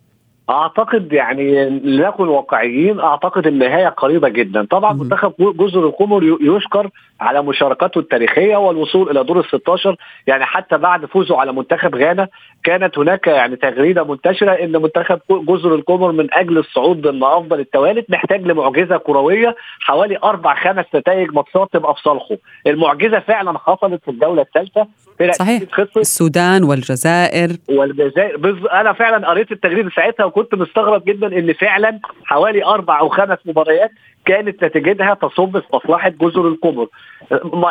أعتقد 0.50 1.14
يعني 1.14 1.70
لنكن 1.70 2.28
واقعيين 2.28 3.00
أعتقد 3.00 3.48
النهاية 3.48 3.88
قريبة 3.88 4.30
جدا. 4.30 4.66
طبعا 4.66 4.94
منتخب 4.94 5.34
جزر 5.40 5.86
القمر 5.86 6.38
يشكر 6.42 6.90
على 7.22 7.42
مشاركته 7.42 8.00
التاريخية 8.00 8.56
والوصول 8.58 9.10
إلى 9.10 9.24
دور 9.24 9.40
ال 9.40 9.46
16 9.46 9.96
يعني 10.28 10.46
حتى 10.46 10.78
بعد 10.78 11.06
فوزه 11.06 11.40
على 11.40 11.54
منتخب 11.54 11.96
غانا 11.96 12.28
كانت 12.64 12.98
هناك 12.98 13.28
يعني 13.28 13.56
تغريدة 13.56 14.04
منتشرة 14.04 14.52
إن 14.52 14.82
منتخب 14.82 15.20
جزر 15.32 15.76
القمر 15.76 16.12
من 16.12 16.34
أجل 16.34 16.58
الصعود 16.58 17.02
ضمن 17.02 17.24
أفضل 17.24 17.60
التوالد 17.60 18.06
محتاج 18.10 18.42
لمعجزة 18.48 18.98
كروية 18.98 19.56
حوالي 19.80 20.18
أربع 20.24 20.56
خمس 20.56 20.86
نتائج 20.96 21.34
ماتشات 21.34 21.70
تبقى 21.74 21.96
في 21.96 22.02
صالحه. 22.02 22.36
المعجزة 22.68 23.20
فعلا 23.20 23.60
حصلت 23.60 24.04
في 24.06 24.12
الجوله 24.12 24.42
الثالثة. 24.42 24.88
صحيح. 25.32 25.64
السودان 25.98 26.64
والجزائر. 26.64 27.50
والجزائر. 27.70 28.38
بز... 28.38 28.66
أنا 28.66 28.94
فعلا 28.94 29.30
قريت 29.30 29.52
التغريده 29.52 29.90
ساعتها 29.96 30.26
وكنت 30.26 30.56
مستغرب 30.56 31.06
جدا 31.06 31.28
إن 31.40 31.54
فعلا 31.54 32.00
حوالي 32.26 32.66
أربع 32.66 33.00
أو 33.00 33.10
خمس 33.10 33.38
مباريات 33.46 33.92
كانت 34.26 34.64
نتيجتها 34.64 35.14
تصب 35.14 35.60
في 35.60 35.66
مصلحة 35.74 36.10
جزر 36.10 36.48
القمر. 36.48 36.88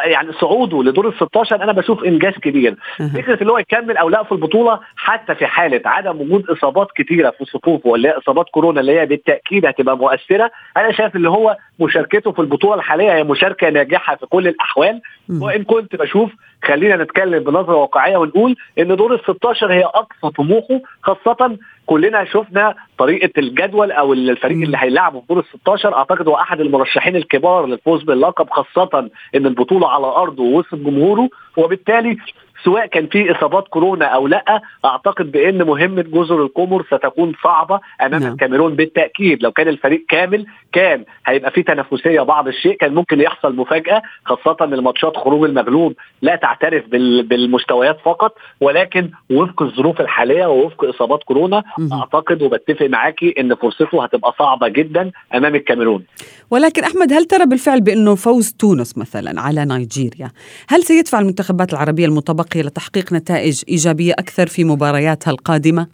يعني 0.05 0.33
صعوده 0.33 0.83
لدور 0.83 1.09
ال 1.09 1.15
16 1.15 1.63
أنا 1.63 1.73
بشوف 1.73 2.05
إنجاز 2.05 2.33
كبير. 2.35 2.77
فكرة 3.15 3.41
اللي 3.41 3.53
هو 3.53 3.59
يكمل 3.59 3.97
أو 3.97 4.09
لا 4.09 4.23
في 4.23 4.33
البطولة 4.33 4.81
حتى 4.97 5.35
في 5.35 5.47
حالة 5.47 5.81
عدم 5.85 6.21
وجود 6.21 6.51
إصابات 6.51 6.89
كثيره 6.97 7.31
في 7.31 7.45
صفوفه 7.45 7.89
ولا 7.91 8.09
هي 8.11 8.19
إصابات 8.19 8.47
كورونا 8.51 8.81
اللي 8.81 9.01
هي 9.01 9.07
بالتأكيد 9.07 9.67
هتبقى 9.67 9.97
مؤثرة 9.97 10.51
أنا 10.77 10.93
شايف 10.93 11.17
اللي 11.17 11.31
هو 11.31 11.57
مشاركته 11.81 12.33
في 12.33 12.39
البطولة 12.39 12.75
الحالية 12.75 13.15
هي 13.15 13.25
مشاركة 13.25 13.71
ناجحة 13.71 14.17
في 14.17 14.27
كل 14.27 14.49
الأحوال. 14.49 15.01
وإن 15.41 15.65
كنت 15.65 15.97
بشوف 15.97 16.31
خلينا 16.65 16.97
نتكلم 16.97 17.45
بنظرة 17.45 17.75
واقعية 17.77 18.17
ونقول 18.17 18.57
إن 18.79 18.97
دور 18.97 19.15
ال 19.15 19.21
16 19.21 19.73
هي 19.73 19.85
أقصى 19.85 20.31
طموحه 20.37 20.81
خاصة 21.03 21.57
كلنا 21.87 22.25
شفنا 22.25 22.75
طريقة 22.99 23.31
الجدول 23.39 23.93
أو 23.93 24.13
الفريق 24.13 24.57
اللي 24.63 24.77
هيلعبه 24.81 25.21
في 25.21 25.27
دور 25.29 25.39
ال 25.39 25.45
16 25.45 25.95
أعتقد 25.95 26.29
هو 26.29 26.35
أحد 26.37 26.61
المرشحين 26.61 27.17
الكبار 27.17 27.67
للفوز 27.67 28.03
باللقب 28.03 28.51
خاصة 28.51 29.11
إن 29.35 29.47
البطولة 29.53 29.89
على 29.89 30.07
أرضه 30.07 30.43
ووسط 30.43 30.75
جمهوره 30.75 31.29
وبالتالي 31.57 32.17
سواء 32.65 32.87
كان 32.87 33.07
في 33.07 33.33
إصابات 33.33 33.69
كورونا 33.69 34.07
أو 34.07 34.27
لأ 34.27 34.63
أعتقد 34.85 35.33
بأن 35.33 35.63
مهمة 35.63 36.03
جزر 36.03 36.43
القمر 36.43 36.85
ستكون 36.87 37.33
صعبة 37.45 37.81
أمام 38.03 38.23
نعم. 38.23 38.33
الكاميرون 38.33 38.75
بالتأكيد. 38.77 39.43
لو 39.43 39.53
كان 39.53 39.69
الفريق 39.69 40.05
كامل 40.09 40.47
كان 40.73 41.05
هيبقى 41.27 41.51
في 41.51 41.63
تنافسية 41.63 42.21
بعض 42.21 42.49
الشيء 42.49 42.77
كان 42.77 42.95
ممكن 42.95 43.21
يحصل 43.21 43.57
مفاجأة 43.57 44.03
خاصة 44.25 44.57
الماتشات 44.65 45.17
خروج 45.17 45.49
المغلوب 45.49 45.95
لا 46.23 46.37
تعترف 46.37 46.85
بالمستويات 47.25 47.99
فقط 48.05 48.35
ولكن 48.61 49.11
وفق 49.31 49.63
الظروف 49.63 50.01
الحالية 50.01 50.47
ووفق 50.47 50.85
إصابات 50.85 51.23
كورونا 51.23 51.63
أعتقد 51.93 52.43
وبتفق 52.43 52.87
معاكي 52.87 53.35
إن 53.41 53.55
فرصته 53.55 54.05
هتبقى 54.05 54.35
صعبة 54.39 54.69
جدا 54.69 55.11
أمام 55.35 55.55
الكاميرون. 55.55 56.05
ولكن 56.51 56.85
أحمد 56.85 57.13
هل 57.13 57.25
ترى 57.25 57.47
بالفعل 57.47 57.81
بأنه 57.81 58.15
فوز 58.15 58.53
تونس 58.53 58.99
مثلا 58.99 59.41
على 59.41 59.65
نيجيريا؟ 59.65 60.31
هل 60.69 60.83
سيدفع 60.83 61.21
المنتخبات 61.21 61.73
العربية 61.73 62.07
المتبقيه 62.57 62.63
لتحقيق 62.63 63.13
نتائج 63.13 63.63
إيجابية 63.69 64.13
أكثر 64.13 64.47
في 64.47 64.65
مبارياتها 64.65 65.31
القادمة؟ 65.31 65.87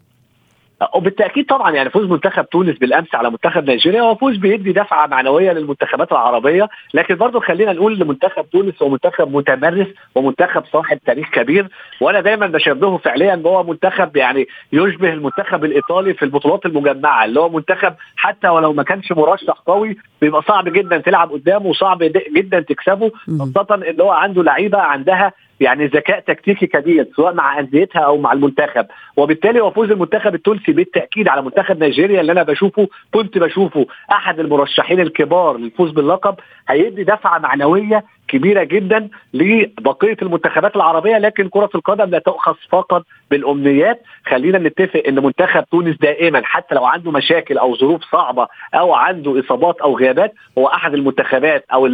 وبالتأكيد 0.95 1.47
طبعا 1.47 1.71
يعني 1.71 1.91
فوز 1.91 2.07
منتخب 2.11 2.49
تونس 2.49 2.79
بالأمس 2.79 3.15
على 3.15 3.31
منتخب 3.31 3.71
نيجيريا 3.71 4.01
هو 4.03 4.15
فوز 4.15 4.37
بيدي 4.37 4.73
دفعة 4.73 5.07
معنوية 5.07 5.53
للمنتخبات 5.53 6.13
العربية 6.13 6.69
لكن 6.95 7.15
برضه 7.15 7.41
خلينا 7.41 7.73
نقول 7.73 7.99
لمنتخب 7.99 8.51
تونس 8.51 8.83
هو 8.83 8.89
منتخب 8.89 9.33
متمرس 9.37 9.87
ومنتخب 10.15 10.63
صاحب 10.73 10.99
تاريخ 11.07 11.31
كبير 11.31 11.69
وأنا 12.01 12.21
دايما 12.21 12.47
بشبهه 12.47 12.97
فعليا 12.97 13.35
إن 13.35 13.47
هو 13.47 13.63
منتخب 13.65 14.17
يعني 14.17 14.47
يشبه 14.73 15.13
المنتخب 15.13 15.65
الإيطالي 15.65 16.15
في 16.15 16.25
البطولات 16.25 16.67
المجمعة 16.67 17.25
اللي 17.25 17.41
هو 17.41 17.49
منتخب 17.49 17.95
حتى 18.17 18.49
ولو 18.49 18.73
ما 18.73 18.83
كانش 18.83 19.13
مرشح 19.13 19.55
قوي 19.67 19.97
بيبقى 20.21 20.43
صعب 20.43 20.69
جدا 20.69 20.99
تلعب 20.99 21.31
قدامه 21.33 21.67
وصعب 21.67 21.99
جدا 22.37 22.61
تكسبه 22.61 23.11
خاصة 23.39 23.75
إن 23.91 24.01
هو 24.01 24.11
عنده 24.11 24.43
لعيبة 24.43 24.79
عندها 24.79 25.33
يعني 25.61 25.87
ذكاء 25.87 26.21
تكتيكي 26.21 26.67
كبير 26.67 27.09
سواء 27.17 27.35
مع 27.35 27.59
أنديتها 27.59 28.01
أو 28.01 28.19
مع 28.19 28.33
المنتخب. 28.33 28.87
وبالتالي 29.17 29.61
وفوز 29.61 29.91
المنتخب 29.91 30.35
التونسي 30.35 30.73
بالتأكيد 30.73 31.29
على 31.29 31.43
منتخب 31.43 31.79
نيجيريا 31.85 32.21
اللي 32.21 32.33
أنا 32.33 32.43
بشوفه 32.43 32.89
كنت 33.15 33.39
بشوفه 33.39 33.87
أحد 34.13 34.41
المرشحين 34.41 35.01
الكبار 35.01 35.57
للفوز 35.57 35.91
باللقب 35.91 36.35
هيدي 36.69 37.05
دفعة 37.05 37.39
معنوية 37.39 38.05
كبيرة 38.29 38.65
جدا 38.65 39.09
لبقية 39.35 40.17
المنتخبات 40.23 40.77
العربية 40.77 41.19
لكن 41.19 41.49
كرة 41.49 41.71
القدم 41.75 42.11
لا 42.11 42.19
تؤخذ 42.19 42.55
فقط 42.71 43.03
بالأمنيات. 43.31 44.03
خلينا 44.27 44.59
نتفق 44.59 45.03
إن 45.09 45.23
منتخب 45.25 45.65
تونس 45.71 45.97
دائما 45.99 46.43
حتى 46.45 46.75
لو 46.75 46.85
عنده 46.85 47.11
مشاكل 47.11 47.59
أو 47.59 47.77
ظروف 47.77 48.03
صعبة 48.13 48.49
أو 48.75 48.95
عنده 48.95 49.41
إصابات 49.41 49.81
أو 49.81 49.97
غيابات 49.99 50.35
هو 50.59 50.67
أحد 50.67 50.95
المنتخبات 50.95 51.65
أو 51.73 51.89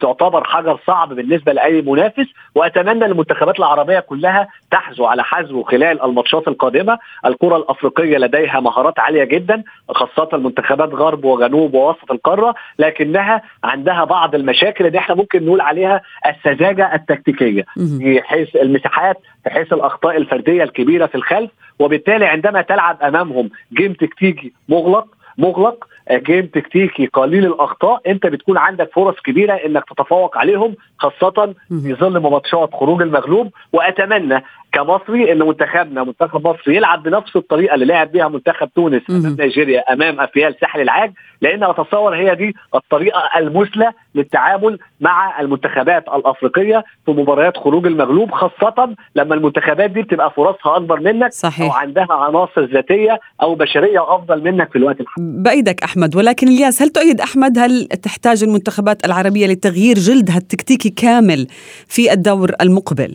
تعتبر 0.00 0.44
حجر 0.44 0.78
صعب 0.86 1.12
بالنسبة 1.12 1.52
لأي 1.52 1.82
منافس. 1.82 2.26
وأتمنى 2.54 3.04
المنتخبات 3.04 3.58
العربية 3.58 4.00
كلها 4.00 4.48
تحزو 4.70 5.04
على 5.04 5.24
حزو 5.24 5.62
خلال 5.62 6.02
الماتشات 6.02 6.48
القادمة. 6.48 6.98
الكرة 7.26 7.56
الأفريقية 7.56 8.18
لديها 8.18 8.60
مهارات 8.60 8.98
عالية 8.98 9.24
جدا 9.24 9.62
خاصة 9.88 10.28
المنتخبات 10.32 10.88
غرب 10.94 11.24
وجنوب 11.24 11.74
ووسط 11.74 12.10
القارة 12.10 12.54
لكنها 12.78 13.42
عندها 13.64 14.04
بعض 14.04 14.34
المشاكل 14.34 14.86
اللي 14.86 14.98
إحنا 14.98 15.14
ممكن 15.14 15.46
نقول 15.46 15.60
عليها 15.74 16.00
السذاجة 16.26 16.94
التكتيكية 16.94 17.64
في 17.98 18.20
حيث 18.24 18.56
المساحات 18.56 19.16
في 19.44 19.50
حيث 19.50 19.72
الأخطاء 19.72 20.16
الفردية 20.16 20.62
الكبيرة 20.62 21.06
في 21.06 21.14
الخلف 21.14 21.50
وبالتالي 21.78 22.26
عندما 22.26 22.62
تلعب 22.62 23.02
أمامهم 23.02 23.50
جيم 23.72 23.92
تكتيكي 23.92 24.52
مغلق 24.68 25.06
مغلق 25.38 25.84
جيم 26.12 26.46
تكتيكي 26.46 27.06
قليل 27.06 27.46
الأخطاء 27.46 28.00
أنت 28.06 28.26
بتكون 28.26 28.58
عندك 28.58 28.90
فرص 28.94 29.14
كبيرة 29.20 29.52
إنك 29.54 29.84
تتفوق 29.90 30.38
عليهم 30.38 30.74
خاصة 30.98 31.54
في 31.68 31.94
ظل 31.94 32.18
ماتشات 32.18 32.74
خروج 32.74 33.02
المغلوب 33.02 33.50
وأتمنى 33.72 34.44
كمصري 34.74 35.32
ان 35.32 35.38
منتخبنا 35.38 36.04
منتخب 36.04 36.46
مصر 36.48 36.70
يلعب 36.70 37.02
بنفس 37.02 37.36
الطريقة 37.36 37.74
اللي 37.74 37.84
لعب 37.84 38.12
بها 38.12 38.28
منتخب 38.28 38.68
تونس 38.74 39.02
أمام 39.10 39.36
نيجيريا 39.40 39.80
أمام 39.92 40.20
أفيال 40.20 40.54
ساحل 40.60 40.80
العاج 40.80 41.12
لأن 41.40 41.64
أتصور 41.64 42.16
هي 42.16 42.34
دي 42.34 42.54
الطريقة 42.74 43.20
المثلى 43.38 43.92
للتعامل 44.14 44.78
مع 45.00 45.40
المنتخبات 45.40 46.04
الأفريقية 46.08 46.84
في 47.06 47.10
مباريات 47.10 47.56
خروج 47.56 47.86
المغلوب 47.86 48.30
خاصة 48.30 48.94
لما 49.16 49.34
المنتخبات 49.34 49.90
دي 49.90 50.02
بتبقى 50.02 50.30
فرصها 50.30 50.76
أكبر 50.76 51.00
منك 51.00 51.32
صحيح. 51.32 51.66
أو 51.66 51.70
عندها 51.72 52.06
عناصر 52.10 52.64
ذاتية 52.64 53.20
أو 53.42 53.54
بشرية 53.54 54.14
أفضل 54.14 54.42
منك 54.42 54.70
في 54.70 54.78
الوقت 54.78 55.00
الحالي. 55.00 55.42
بايدك 55.42 55.82
أحمد 55.82 56.16
ولكن 56.16 56.48
إلياس 56.48 56.82
هل 56.82 56.88
تؤيد 56.88 57.20
أحمد 57.20 57.58
هل 57.58 57.86
تحتاج 58.02 58.44
المنتخبات 58.44 59.04
العربية 59.06 59.46
لتغيير 59.46 59.96
جلدها 59.98 60.36
التكتيكي 60.36 60.90
كامل 60.90 61.46
في 61.88 62.12
الدور 62.12 62.50
المقبل؟ 62.60 63.14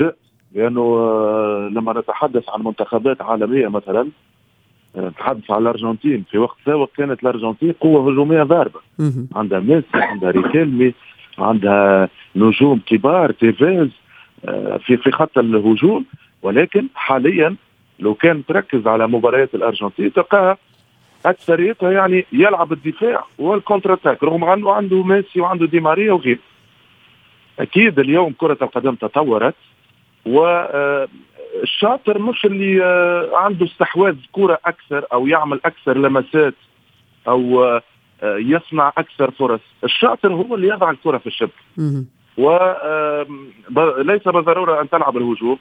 جاء 0.00 0.16
لأنه 0.54 0.80
آه، 0.80 1.68
لما 1.72 1.92
نتحدث 2.00 2.48
عن 2.48 2.62
منتخبات 2.64 3.22
عالمية 3.22 3.68
مثلا 3.68 4.08
آه، 4.96 5.08
نتحدث 5.08 5.50
عن 5.50 5.62
الأرجنتين 5.62 6.24
في 6.30 6.38
وقت 6.38 6.56
سابق 6.66 6.88
كانت 6.96 7.22
الأرجنتين 7.22 7.72
قوة 7.72 8.12
هجومية 8.12 8.42
ضاربة. 8.42 8.80
عندها 9.34 9.60
ميسي 9.60 9.84
عندها 9.94 10.30
ريكيلمي 10.30 10.94
عندها 11.38 12.08
نجوم 12.36 12.80
كبار 12.86 13.32
تيفيز 13.32 13.88
في 14.86 14.96
في 14.96 15.10
خط 15.12 15.38
الهجوم. 15.38 16.04
ولكن 16.42 16.86
حاليا 16.94 17.56
لو 17.98 18.14
كان 18.14 18.44
تركز 18.46 18.86
على 18.86 19.06
مباريات 19.06 19.54
الأرجنتين 19.54 20.12
تلقاها 20.12 20.56
اكثريتها 21.26 21.90
يعني 21.90 22.26
يلعب 22.32 22.72
الدفاع 22.72 23.24
وال 23.38 23.50
counter 23.50 23.92
attack 23.92 24.22
رغم 24.22 24.44
أنه 24.44 24.72
عنده 24.72 25.02
ميسي 25.02 25.40
وعنده 25.40 25.66
دي 25.66 25.80
ماريا 25.80 26.12
وغيره. 26.12 26.38
أكيد 27.60 27.98
اليوم 27.98 28.32
كرة 28.38 28.58
القدم 28.62 28.94
تطورت 28.94 29.54
والشاطر 30.26 31.08
مش 32.18 32.44
اللي 32.44 32.84
آه، 32.84 33.30
عنده 33.36 33.66
استحواذ 33.66 34.16
كرة 34.32 34.58
أكثر 34.66 35.04
أو 35.12 35.26
يعمل 35.26 35.60
أكثر 35.64 35.98
لمسات 35.98 36.54
أو 37.28 37.64
آه، 37.64 37.82
يصنع 38.22 38.92
أكثر 38.98 39.30
فرص. 39.30 39.60
الشاطر 39.84 40.32
هو 40.32 40.54
اللي 40.54 40.68
يضع 40.68 40.90
الكرة 40.90 41.18
في 41.18 41.26
الشبكة. 41.26 41.62
وليس 42.38 44.22
بالضرورة 44.28 44.80
أن 44.80 44.90
تلعب 44.90 45.16
الهجوم. 45.16 45.58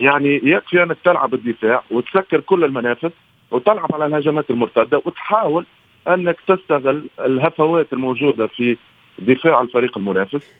يعني 0.00 0.40
يكفي 0.44 0.82
أنك 0.82 0.96
تلعب 1.04 1.34
الدفاع 1.34 1.82
وتسكر 1.90 2.40
كل 2.40 2.64
المنافذ 2.64 3.10
وتلعب 3.50 3.94
على 3.94 4.06
الهجمات 4.06 4.50
المرتدة 4.50 5.02
وتحاول 5.04 5.66
أنك 6.08 6.36
تستغل 6.46 7.08
الهفوات 7.20 7.92
الموجودة 7.92 8.46
في 8.46 8.76
دفاع 9.18 9.60
الفريق 9.60 9.98
المنافس. 9.98 10.59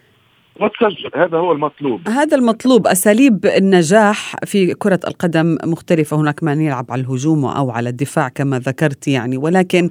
وتسجل 0.61 1.11
هذا 1.14 1.38
هو 1.38 1.53
المطلوب. 1.53 2.09
هذا 2.09 2.37
المطلوب. 2.37 2.87
أساليب 2.87 3.46
النجاح 3.46 4.37
في 4.44 4.75
كرة 4.75 5.01
القدم 5.09 5.59
مختلفة. 5.64 6.16
هناك 6.16 6.42
من 6.42 6.61
يلعب 6.61 6.87
على 6.90 7.03
الهجوم 7.03 7.44
أو 7.44 7.70
على 7.70 7.88
الدفاع 7.88 8.29
كما 8.29 8.59
ذكرت 8.59 9.09
يعني. 9.09 9.37
ولكن 9.37 9.90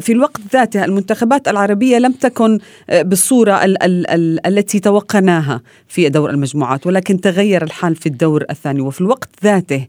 في 0.00 0.12
الوقت 0.12 0.40
ذاته 0.52 0.84
المنتخبات 0.84 1.48
العربية 1.48 1.98
لم 1.98 2.12
تكن 2.12 2.58
بالصورة 2.92 3.64
ال- 3.64 3.82
ال- 3.82 4.10
ال- 4.10 4.46
التي 4.46 4.80
توقعناها 4.80 5.60
في 5.88 6.08
دور 6.08 6.30
المجموعات 6.30 6.86
ولكن 6.86 7.20
تغير 7.20 7.62
الحال 7.62 7.96
في 7.96 8.06
الدور 8.06 8.44
الثاني. 8.50 8.80
وفي 8.80 9.00
الوقت 9.00 9.28
ذاته 9.44 9.86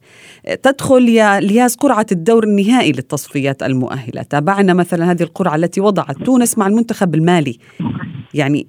تدخل 0.63 1.09
يا 1.09 1.39
لياس 1.39 1.75
قرعة 1.75 2.05
الدور 2.11 2.43
النهائي 2.43 2.91
للتصفيات 2.91 3.63
المؤهلة. 3.63 4.21
تابعنا 4.21 4.73
مثلا 4.73 5.11
هذه 5.11 5.23
القرعة 5.23 5.55
التي 5.55 5.81
وضعت 5.81 6.17
تونس 6.17 6.57
مع 6.57 6.67
المنتخب 6.67 7.15
المالي. 7.15 7.57
يعني 8.33 8.67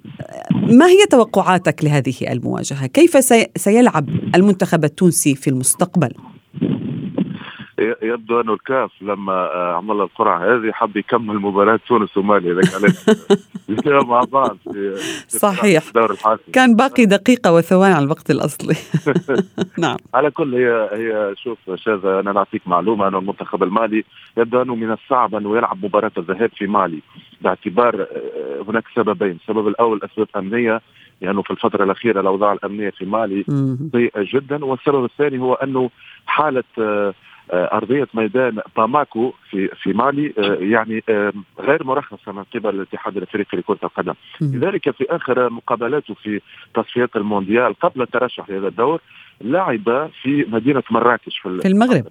ما 0.63 0.85
هي 0.87 1.05
توقعاتك 1.47 1.83
لهذه 1.83 2.31
المواجهة؟ 2.31 2.87
كيف 2.87 3.17
سيلعب 3.57 4.09
المنتخب 4.35 4.83
التونسي 4.83 5.35
في 5.35 5.49
المستقبل؟ 5.49 6.13
يبدو 8.01 8.41
أنه 8.41 8.53
الكاف 8.53 8.91
لما 9.01 9.33
آه، 9.33 9.75
عمل 9.75 10.01
القرعة 10.01 10.37
هذه 10.39 10.71
حب 10.71 10.97
يكمل 10.97 11.35
مباراة 11.35 11.79
تونس 11.87 12.17
ومالي. 12.17 12.51
اذا 12.51 12.61
كانت 13.83 14.05
مع 14.05 14.21
بعض 14.31 14.57
في 14.73 14.95
صحيح. 15.27 15.87
الدور 15.87 16.11
الحاسم. 16.11 16.51
كان 16.53 16.75
باقي 16.75 17.05
دقيقة 17.05 17.53
وثواني 17.53 17.93
على 17.93 18.05
الوقت 18.05 18.31
الأصلي. 18.31 18.75
نعم. 19.83 19.97
على 20.13 20.31
كل 20.31 20.55
هي 20.55 20.89
هي 20.93 21.35
شوف 21.43 21.57
شاذة 21.75 22.19
أنا 22.19 22.31
نعطيك 22.31 22.61
معلومة 22.67 23.07
أنه 23.07 23.17
المنتخب 23.17 23.63
المالي 23.63 24.03
يبدو 24.37 24.61
أنه 24.61 24.75
من 24.75 24.91
الصعب 24.91 25.35
أنه 25.35 25.57
يلعب 25.57 25.85
مباراة 25.85 26.11
الذهاب 26.17 26.49
في 26.57 26.67
مالي. 26.67 27.01
باعتبار 27.41 28.01
آه، 28.01 28.63
هناك 28.67 28.83
سببين، 28.95 29.37
السبب 29.41 29.67
الأول 29.67 29.99
أسباب 30.03 30.27
أمنية. 30.37 30.81
لأنه 31.21 31.41
في 31.41 31.51
الفترة 31.51 31.83
الأخيرة 31.83 32.21
الأوضاع 32.21 32.53
الأمنية 32.53 32.89
في 32.89 33.05
مالي 33.05 33.45
سيئة 33.91 34.25
جدا. 34.33 34.65
والسبب 34.65 35.05
الثاني 35.05 35.39
هو 35.39 35.53
أنه 35.53 35.89
حالة 36.25 36.63
آه، 36.79 37.13
آه، 37.51 37.77
أرضية 37.77 38.07
ميدان 38.13 38.59
باماكو 38.77 39.33
في 39.49 39.67
في 39.67 39.93
مالي 39.93 40.33
يعني 40.59 41.03
غير 41.59 41.83
مرخصة 41.83 42.31
من 42.31 42.43
قبل 42.43 42.69
الاتحاد 42.69 43.17
الأفريقي 43.17 43.57
لكرة 43.57 43.79
القدم. 43.83 44.13
لذلك 44.41 44.89
في 44.89 45.05
آخر 45.09 45.49
مقابلاته 45.49 46.13
في 46.13 46.41
تصفيات 46.73 47.15
المونديال 47.15 47.73
قبل 47.73 48.01
الترشح 48.01 48.49
لهذا 48.49 48.67
الدور 48.67 49.01
لعب 49.41 50.09
في 50.21 50.45
مدينة 50.49 50.83
مراكش 50.91 51.37
في, 51.37 51.57
في 51.61 51.67
المغرب. 51.67 52.07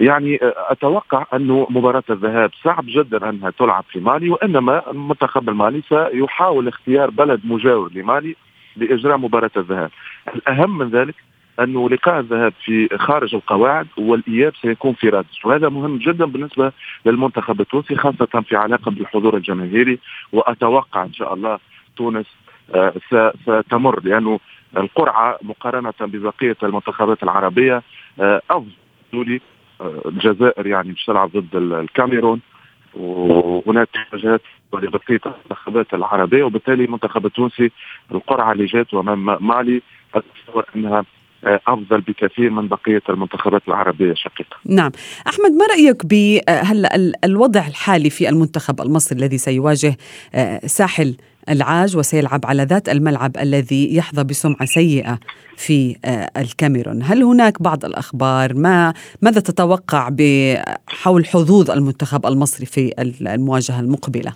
يعني 0.00 0.38
أتوقع 0.42 1.26
أنه 1.34 1.66
مباراة 1.70 2.02
الذهاب 2.10 2.50
صعب 2.64 2.84
جدا 2.86 3.30
أنها 3.30 3.50
تلعب 3.50 3.84
في 3.90 4.00
مالي 4.00 4.30
وإنما 4.30 4.90
المنتخب 4.90 5.48
المالي 5.48 5.82
سيحاول 5.88 6.68
اختيار 6.68 7.10
بلد 7.10 7.40
مجاور 7.44 7.92
لمالي 7.94 8.36
لإجراء 8.76 9.16
مباراة 9.16 9.50
الذهاب. 9.56 9.90
الأهم 10.34 10.78
من 10.78 10.88
ذلك 10.88 11.14
أنه 11.60 11.90
لقاء 11.90 12.20
الذهاب 12.20 12.52
في 12.64 12.88
خارج 12.98 13.34
القواعد 13.34 13.86
والإياب 13.98 14.52
سيكون 14.62 14.92
في 14.92 15.08
رادس 15.08 15.44
وهذا 15.44 15.68
مهم 15.68 15.98
جدا 15.98 16.24
بالنسبة 16.24 16.72
للمنتخب 17.06 17.60
التونسي 17.60 17.96
خاصة 17.96 18.42
في 18.48 18.56
علاقة 18.56 18.90
بالحضور 18.90 19.36
الجماهيري. 19.36 19.98
وأتوقع 20.32 21.04
إن 21.04 21.12
شاء 21.12 21.34
الله 21.34 21.58
تونس 21.96 22.26
آه، 22.74 22.92
ستمر 23.46 24.00
لأنه 24.04 24.40
القرعة 24.76 25.38
مقارنة 25.42 25.94
ببقية 26.00 26.56
المنتخبات 26.62 27.22
العربية 27.22 27.82
آه، 28.20 28.42
أفضل. 28.50 28.81
لي 29.14 29.40
آه، 29.80 30.02
الجزائر 30.06 30.66
يعني 30.66 30.92
مش 30.92 31.04
تلعب 31.04 31.30
ضد 31.30 31.56
الكاميرون. 31.56 32.40
وهناك 32.94 33.88
مواجهات 34.12 34.40
لبقيه 34.74 35.20
المنتخبات 35.26 35.94
العربية 35.94 36.44
وبالتالي 36.44 36.84
المنتخب 36.84 37.26
التونسي 37.26 37.70
القرعة 38.12 38.52
اللي 38.52 38.64
جات 38.64 38.94
امام 38.94 39.46
مالي 39.46 39.82
اتصور 40.14 40.64
أنها 40.76 41.04
أفضل 41.44 42.00
بكثير 42.00 42.50
من 42.50 42.68
بقية 42.68 43.02
المنتخبات 43.08 43.62
العربية 43.68 44.14
شقيقة. 44.14 44.56
نعم، 44.66 44.90
أحمد 45.26 45.50
ما 45.50 45.66
رأيك 45.66 46.06
بهلا 46.06 47.12
الوضع 47.24 47.66
الحالي 47.66 48.10
في 48.10 48.28
المنتخب 48.28 48.80
المصري 48.80 49.18
الذي 49.18 49.38
سيواجه 49.38 49.96
ساحل 50.66 51.16
العاج 51.48 51.96
وسيلعب 51.96 52.46
على 52.46 52.62
ذات 52.62 52.88
الملعب 52.88 53.36
الذي 53.36 53.96
يحظى 53.96 54.24
بسمعة 54.24 54.64
سيئة 54.64 55.18
في 55.56 55.96
الكاميرون، 56.36 57.02
هل 57.02 57.22
هناك 57.22 57.62
بعض 57.62 57.84
الأخبار 57.84 58.54
ما 58.54 58.94
ماذا 59.22 59.40
تتوقع 59.40 60.10
حول 60.86 61.26
حظوظ 61.26 61.70
المنتخب 61.70 62.26
المصري 62.26 62.66
في 62.66 62.94
المواجهة 63.20 63.80
المقبلة؟ 63.80 64.32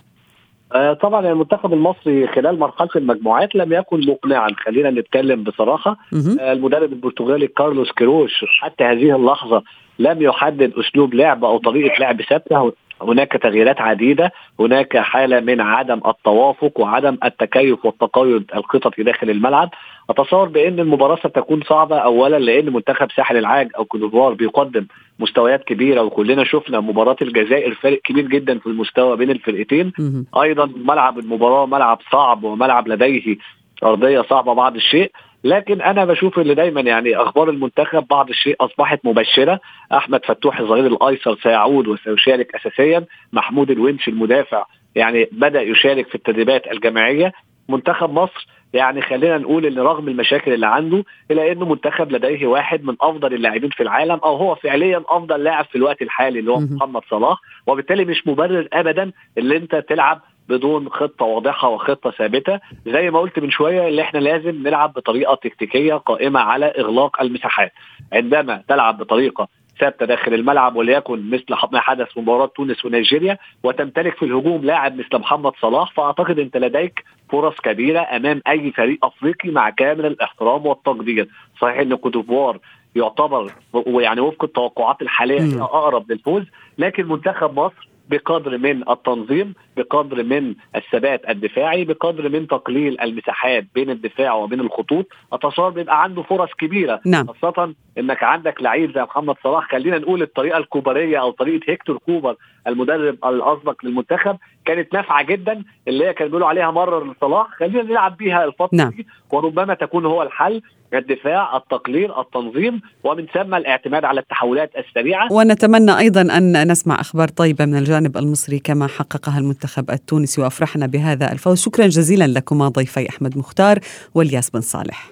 آه، 0.73 0.93
طبعا 0.93 1.31
المنتخب 1.31 1.73
المصري 1.73 2.27
خلال 2.27 2.59
مرحلة 2.59 2.89
المجموعات 2.95 3.55
لم 3.55 3.73
يكن 3.73 3.99
مقنعا. 4.07 4.49
خلينا 4.65 4.89
نتكلم 4.91 5.43
بصراحة. 5.43 5.97
آه، 6.39 6.53
المدرب 6.53 6.93
البرتغالي 6.93 7.47
كارلوس 7.47 7.91
كيروش 7.91 8.45
حتى 8.61 8.83
هذه 8.83 9.15
اللحظة 9.15 9.63
لم 9.99 10.21
يحدد 10.21 10.73
أسلوب 10.73 11.13
لعب 11.13 11.45
أو 11.45 11.57
طريقة 11.57 11.99
لعب 11.99 12.21
ثابتة. 12.21 12.73
هناك 13.01 13.31
تغييرات 13.31 13.81
عديدة 13.81 14.31
هناك 14.59 14.97
حالة 14.97 15.39
من 15.39 15.61
عدم 15.61 16.01
التوافق 16.07 16.79
وعدم 16.79 17.17
التكيف 17.23 17.85
والتقيد 17.85 18.51
الخططي 18.55 19.03
داخل 19.03 19.29
الملعب. 19.29 19.69
أتصور 20.09 20.47
بأن 20.47 20.79
المباراة 20.79 21.15
ستكون 21.15 21.61
صعبة 21.61 21.97
اولا 21.97 22.39
لأن 22.39 22.73
منتخب 22.73 23.11
ساحل 23.11 23.37
العاج 23.37 23.69
أو 23.77 23.85
كودوفوار 23.85 24.33
بيقدم 24.33 24.87
مستويات 25.19 25.63
كبيرة 25.63 26.01
وكلنا 26.01 26.43
شفنا 26.43 26.79
مباراة 26.79 27.15
الجزائر 27.21 27.73
فرق 27.73 28.01
كبير 28.01 28.27
جدا 28.27 28.59
في 28.59 28.67
المستوى 28.67 29.17
بين 29.17 29.29
الفرقتين. 29.31 29.93
أيضا 30.41 30.65
ملعب 30.65 31.19
المباراة 31.19 31.65
ملعب 31.65 31.99
صعب 32.11 32.43
وملعب 32.43 32.87
لديه 32.87 33.37
أرضية 33.83 34.21
صعبة 34.21 34.53
بعض 34.53 34.75
الشيء. 34.75 35.11
لكن 35.47 35.81
أنا 35.81 36.05
بشوف 36.05 36.39
اللي 36.39 36.53
دايما 36.55 36.81
يعني 36.81 37.15
أخبار 37.15 37.49
المنتخب 37.49 38.07
بعض 38.07 38.29
الشيء 38.29 38.55
أصبحت 38.61 38.99
مبشرة. 39.03 39.59
أحمد 39.93 40.25
فتوح 40.25 40.59
الظهير 40.59 40.87
الأيسر 40.87 41.35
سيعود 41.43 41.87
وسيشارك 41.87 42.55
اساسيا. 42.55 43.05
محمود 43.33 43.71
الونش 43.71 44.07
المدافع 44.07 44.65
يعني 44.95 45.29
بدأ 45.31 45.61
يشارك 45.61 46.07
في 46.07 46.15
التدريبات 46.15 46.67
الجماعية. 46.67 47.33
منتخب 47.69 48.13
مصر 48.13 48.47
يعني 48.73 49.01
خلينا 49.01 49.37
نقول 49.37 49.65
إن 49.65 49.79
رغم 49.79 50.07
المشاكل 50.07 50.53
اللي 50.53 50.67
عنده 50.67 51.03
إلا 51.31 51.51
إنه 51.51 51.65
منتخب 51.65 52.11
لديه 52.11 52.47
واحد 52.47 52.83
من 52.83 52.95
أفضل 53.01 53.33
اللاعبين 53.33 53.69
في 53.69 53.83
العالم. 53.83 54.19
أو 54.23 54.35
هو 54.35 54.55
فعليا 54.55 55.03
أفضل 55.07 55.43
لاعب 55.43 55.65
في 55.65 55.75
الوقت 55.75 56.01
الحالي 56.01 56.39
اللي 56.39 56.51
هو 56.51 56.59
محمد 56.59 57.01
صلاح. 57.09 57.37
وبالتالي 57.67 58.05
مش 58.05 58.27
مبرر 58.27 58.67
ابدا 58.73 59.11
اللي 59.37 59.57
أنت 59.57 59.75
تلعب 59.75 60.21
بدون 60.49 60.89
خطة 60.89 61.25
واضحة 61.25 61.69
وخطة 61.69 62.11
ثابتة. 62.11 62.59
زي 62.85 63.09
ما 63.11 63.19
قلت 63.19 63.39
من 63.39 63.49
شوية 63.49 63.87
اللي 63.87 64.01
إحنا 64.01 64.19
لازم 64.19 64.63
نلعب 64.67 64.93
بطريقة 64.93 65.35
تكتيكية 65.35 65.93
قائمة 65.95 66.39
على 66.39 66.65
إغلاق 66.65 67.21
المساحات. 67.21 67.71
عندما 68.13 68.63
تلعب 68.67 68.97
بطريقة 68.97 69.47
ثابتة 69.79 70.05
داخل 70.05 70.33
الملعب 70.33 70.75
وليكن 70.75 71.29
مثل 71.29 71.45
ما 71.71 71.79
حدث 71.79 72.07
في 72.13 72.19
مباراة 72.19 72.45
تونس 72.55 72.85
ونيجيريا 72.85 73.37
وتمتلك 73.63 74.15
في 74.15 74.25
الهجوم 74.25 74.65
لاعب 74.65 74.95
مثل 74.99 75.17
محمد 75.19 75.51
صلاح 75.61 75.91
فأعتقد 75.93 76.39
أنت 76.39 76.57
لديك 76.57 77.03
فرص 77.29 77.55
كبيرة 77.55 77.99
أمام 77.99 78.41
أي 78.47 78.71
فريق 78.71 79.05
أفريقي 79.05 79.49
مع 79.49 79.69
كامل 79.69 80.05
الاحترام 80.05 80.65
والتقدير. 80.65 81.27
صحيح 81.61 81.79
إن 81.79 81.95
كوتوفوار 81.95 82.59
يعتبر 82.95 83.51
ويعني 83.73 84.21
وفق 84.21 84.43
التوقعات 84.43 85.01
الحالية 85.01 85.63
أقرب 85.63 86.11
للفوز 86.11 86.43
لكن 86.77 87.07
منتخب 87.07 87.59
مصر 87.59 87.89
بقدر 88.09 88.57
من 88.57 88.89
التنظيم 88.89 89.53
بقدر 89.77 90.23
من 90.23 90.55
الثبات 90.75 91.29
الدفاعي 91.29 91.85
بقدر 91.85 92.29
من 92.29 92.47
تقليل 92.47 93.01
المساحات 93.01 93.65
بين 93.75 93.89
الدفاع 93.89 94.33
وبين 94.33 94.59
الخطوط. 94.59 95.05
أتصور 95.33 95.69
بيبقى 95.69 96.03
عنده 96.03 96.21
فرص 96.23 96.49
كبيرة. 96.57 96.99
نعم. 97.05 97.27
خاصة 97.27 97.73
إنك 97.97 98.23
عندك 98.23 98.61
لعيب 98.61 98.93
زي 98.95 99.01
محمد 99.01 99.35
صلاح. 99.43 99.71
خلينا 99.71 99.97
نقول 99.97 100.21
الطريقة 100.21 100.57
الكوبريه 100.57 101.21
أو 101.21 101.31
طريقة 101.31 101.71
هيكتور 101.71 101.97
كوبر 101.97 102.35
المدرب 102.67 103.17
الأسبق 103.25 103.85
للمنتخب 103.85 104.37
كانت 104.65 104.93
نافعة 104.93 105.23
جدا 105.23 105.63
اللي 105.87 106.05
هي 106.05 106.13
كانوا 106.13 106.27
بيقولوا 106.29 106.47
عليها 106.47 106.71
مرر 106.71 107.11
لصلاح. 107.11 107.47
خلينا 107.59 107.83
نلعب 107.83 108.17
بيها 108.17 108.45
الفترة 108.45 108.69
نعم. 108.77 108.89
دي 108.89 109.07
وربما 109.31 109.73
تكون 109.73 110.05
هو 110.05 110.23
الحل. 110.23 110.61
الدفاع 110.93 111.57
التقليل 111.57 112.11
التنظيم 112.19 112.81
ومن 113.03 113.25
ثم 113.33 113.55
الاعتماد 113.55 114.05
على 114.05 114.19
التحولات 114.19 114.71
السريعة. 114.77 115.33
ونتمنى 115.33 115.97
أيضا 115.97 116.21
أن 116.21 116.71
نسمع 116.71 117.01
أخبار 117.01 117.27
طيبة 117.27 117.65
من 117.65 117.77
الجانب 117.77 118.17
المصري 118.17 118.59
كما 118.59 118.87
حققها 118.87 119.39
المنتخب. 119.39 119.66
التونسي 119.89 120.41
وأفرحنا 120.41 120.85
بهذا 120.87 121.31
الفوز. 121.31 121.59
شكرا 121.59 121.87
جزيلا 121.87 122.27
لكما 122.27 122.67
ضيفي 122.67 123.09
أحمد 123.09 123.37
مختار 123.37 123.79
والياس 124.15 124.49
بن 124.49 124.61
صالح. 124.61 125.11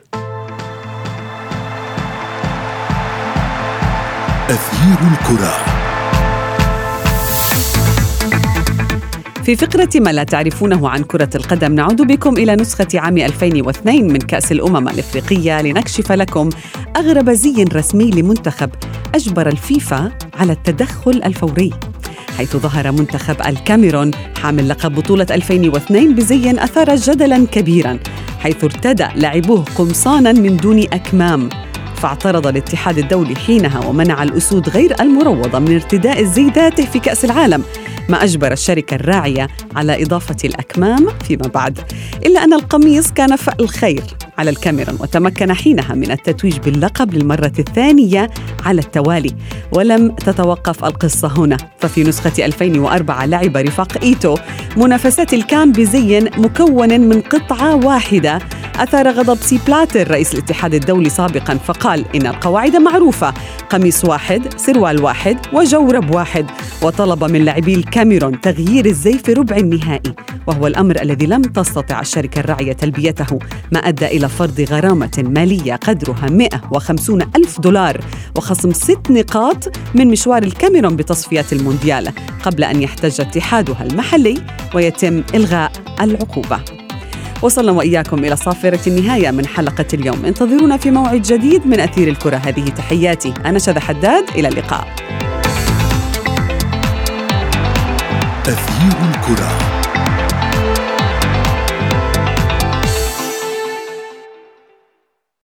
أثير 4.50 4.98
الكرة. 5.12 5.76
في 9.44 9.56
فقرة 9.56 9.90
ما 9.96 10.10
لا 10.10 10.24
تعرفونه 10.24 10.90
عن 10.90 11.04
كرة 11.04 11.30
القدم 11.36 11.76
نعود 11.76 12.02
بكم 12.02 12.38
إلى 12.38 12.56
نسخة 12.56 12.88
عام 12.96 13.18
2002 13.18 14.08
من 14.08 14.18
كأس 14.18 14.52
الأمم 14.52 14.90
الإفريقية 14.90 15.62
لنكشف 15.62 16.12
لكم 16.12 16.50
أغرب 16.96 17.30
زي 17.30 17.64
رسمي 17.64 18.12
لمنتخب 18.12 18.70
أجبر 19.16 19.48
الفيفا 19.48 20.12
على 20.34 20.54
التدخل 20.54 21.24
الفوري. 21.26 21.74
حيث 22.38 22.58
ظهر 22.58 22.92
منتخب 22.92 23.36
الكاميرون 23.48 24.12
حامل 24.38 24.70
لقب 24.70 24.96
بطولة 24.96 25.28
2002 25.32 26.16
بزي 26.16 26.52
أثار 26.52 26.96
جدلا 26.96 27.48
كبيرا 27.52 28.00
حيث 28.40 28.64
ارتدى 28.64 29.08
لاعبوه 29.16 29.66
قمصانا 29.76 30.32
من 30.32 30.58
دون 30.58 30.80
أكمام. 30.80 31.50
فاعترض 31.96 32.48
الاتحاد 32.48 32.98
الدولي 32.98 33.36
حينها 33.36 33.86
ومنع 33.86 34.24
الأسود 34.24 34.70
غير 34.70 35.02
المروضة 35.02 35.60
من 35.60 35.74
ارتداء 35.74 36.22
الزي 36.22 36.50
ذاته 36.50 36.86
في 36.86 37.00
كأس 37.00 37.26
العالم 37.26 37.64
ما 38.10 38.24
أجبر 38.24 38.52
الشركة 38.52 38.96
الراعية 38.96 39.48
على 39.76 40.04
إضافة 40.04 40.38
الأكمام 40.46 41.08
فيما 41.28 41.48
بعد. 41.48 41.80
إلا 42.26 42.44
أن 42.44 42.54
القميص 42.54 43.12
كان 43.12 43.36
فأل 43.36 43.70
خير 43.70 44.04
على 44.38 44.50
الكاميرون 44.50 44.98
وتمكن 45.00 45.54
حينها 45.54 45.96
من 45.96 46.12
التتويج 46.12 46.58
باللقب 46.58 47.14
للمرة 47.14 47.54
الثانية 47.60 48.30
على 48.66 48.82
التوالي. 48.82 49.36
ولم 49.72 50.12
تتوقف 50.12 50.86
القصة 50.86 51.28
هنا. 51.38 51.58
ففي 51.80 52.04
نسخة 52.04 52.46
2004 52.46 53.26
لعب 53.26 53.58
رفاق 53.58 54.04
إيتو 54.04 54.36
منافسات 54.78 55.34
الكان 55.34 55.72
بزي 55.72 56.20
مكون 56.38 57.02
من 57.02 57.22
قطعة 57.22 57.76
واحدة. 57.76 58.40
أثار 58.76 59.10
غضب 59.10 59.38
سي 59.42 59.60
بلاتر 59.68 60.12
رئيس 60.12 60.34
الاتحاد 60.34 60.74
الدولي 60.74 61.10
سابقا 61.10 61.54
فقال 61.54 62.06
إن 62.16 62.28
القواعد 62.28 62.76
معروفة. 62.76 63.34
قميص 63.70 64.06
واحد 64.06 64.42
سروال 64.58 65.04
واحد 65.04 65.38
وجورب 65.54 66.16
واحد. 66.16 66.46
وطلب 66.82 67.24
من 67.24 67.46
لاعبي 67.46 67.74
الكاميرون 67.74 68.42
تغيير 68.42 68.86
الزي 68.86 69.18
في 69.18 69.34
ربع 69.34 69.58
النهائي. 69.58 70.14
وهو 70.48 70.68
الأمر 70.68 71.02
الذي 71.02 71.26
لم 71.26 71.42
تستطع 71.42 72.00
الشركة 72.00 72.40
الراعية 72.40 72.74
تلبيته. 72.74 73.40
ما 73.72 73.80
أدى 73.80 74.06
إلى 74.06 74.25
فرض 74.28 74.62
غرامة 74.70 75.24
مالية 75.28 75.76
قدرها 75.76 76.30
150 76.30 77.22
ألف 77.22 77.60
دولار 77.60 78.02
وخصم 78.36 78.74
ست 78.74 79.12
نقاط 79.12 79.78
من 79.96 80.08
مشوار 80.08 80.44
الكاميرون 80.44 80.96
بتصفيات 80.96 81.54
المونديال 81.54 82.12
قبل 82.44 82.64
أن 82.64 82.82
يحتج 82.82 83.22
اتحادها 83.22 83.84
المحلي 83.84 84.42
ويتم 84.74 85.24
إلغاء 85.34 85.72
العقوبة. 86.02 86.60
وصلنا 87.42 87.72
وإياكم 87.72 88.26
إلى 88.26 88.36
صافرة 88.36 88.80
النهاية 88.88 89.32
من 89.32 89.46
حلقة 89.46 89.86
اليوم. 89.94 90.26
انتظرونا 90.26 90.78
في 90.78 90.92
موعد 90.92 91.22
جديد 91.22 91.68
من 91.68 91.80
أثير 91.80 92.08
الكرة. 92.08 92.36
هذه 92.36 92.70
تحياتي. 92.70 93.34
أنا 93.46 93.60
شذى 93.60 93.80
حداد. 93.80 94.30
إلى 94.36 94.48
اللقاء. 94.48 94.88
أثير 98.48 98.98
الكرة. 99.10 99.75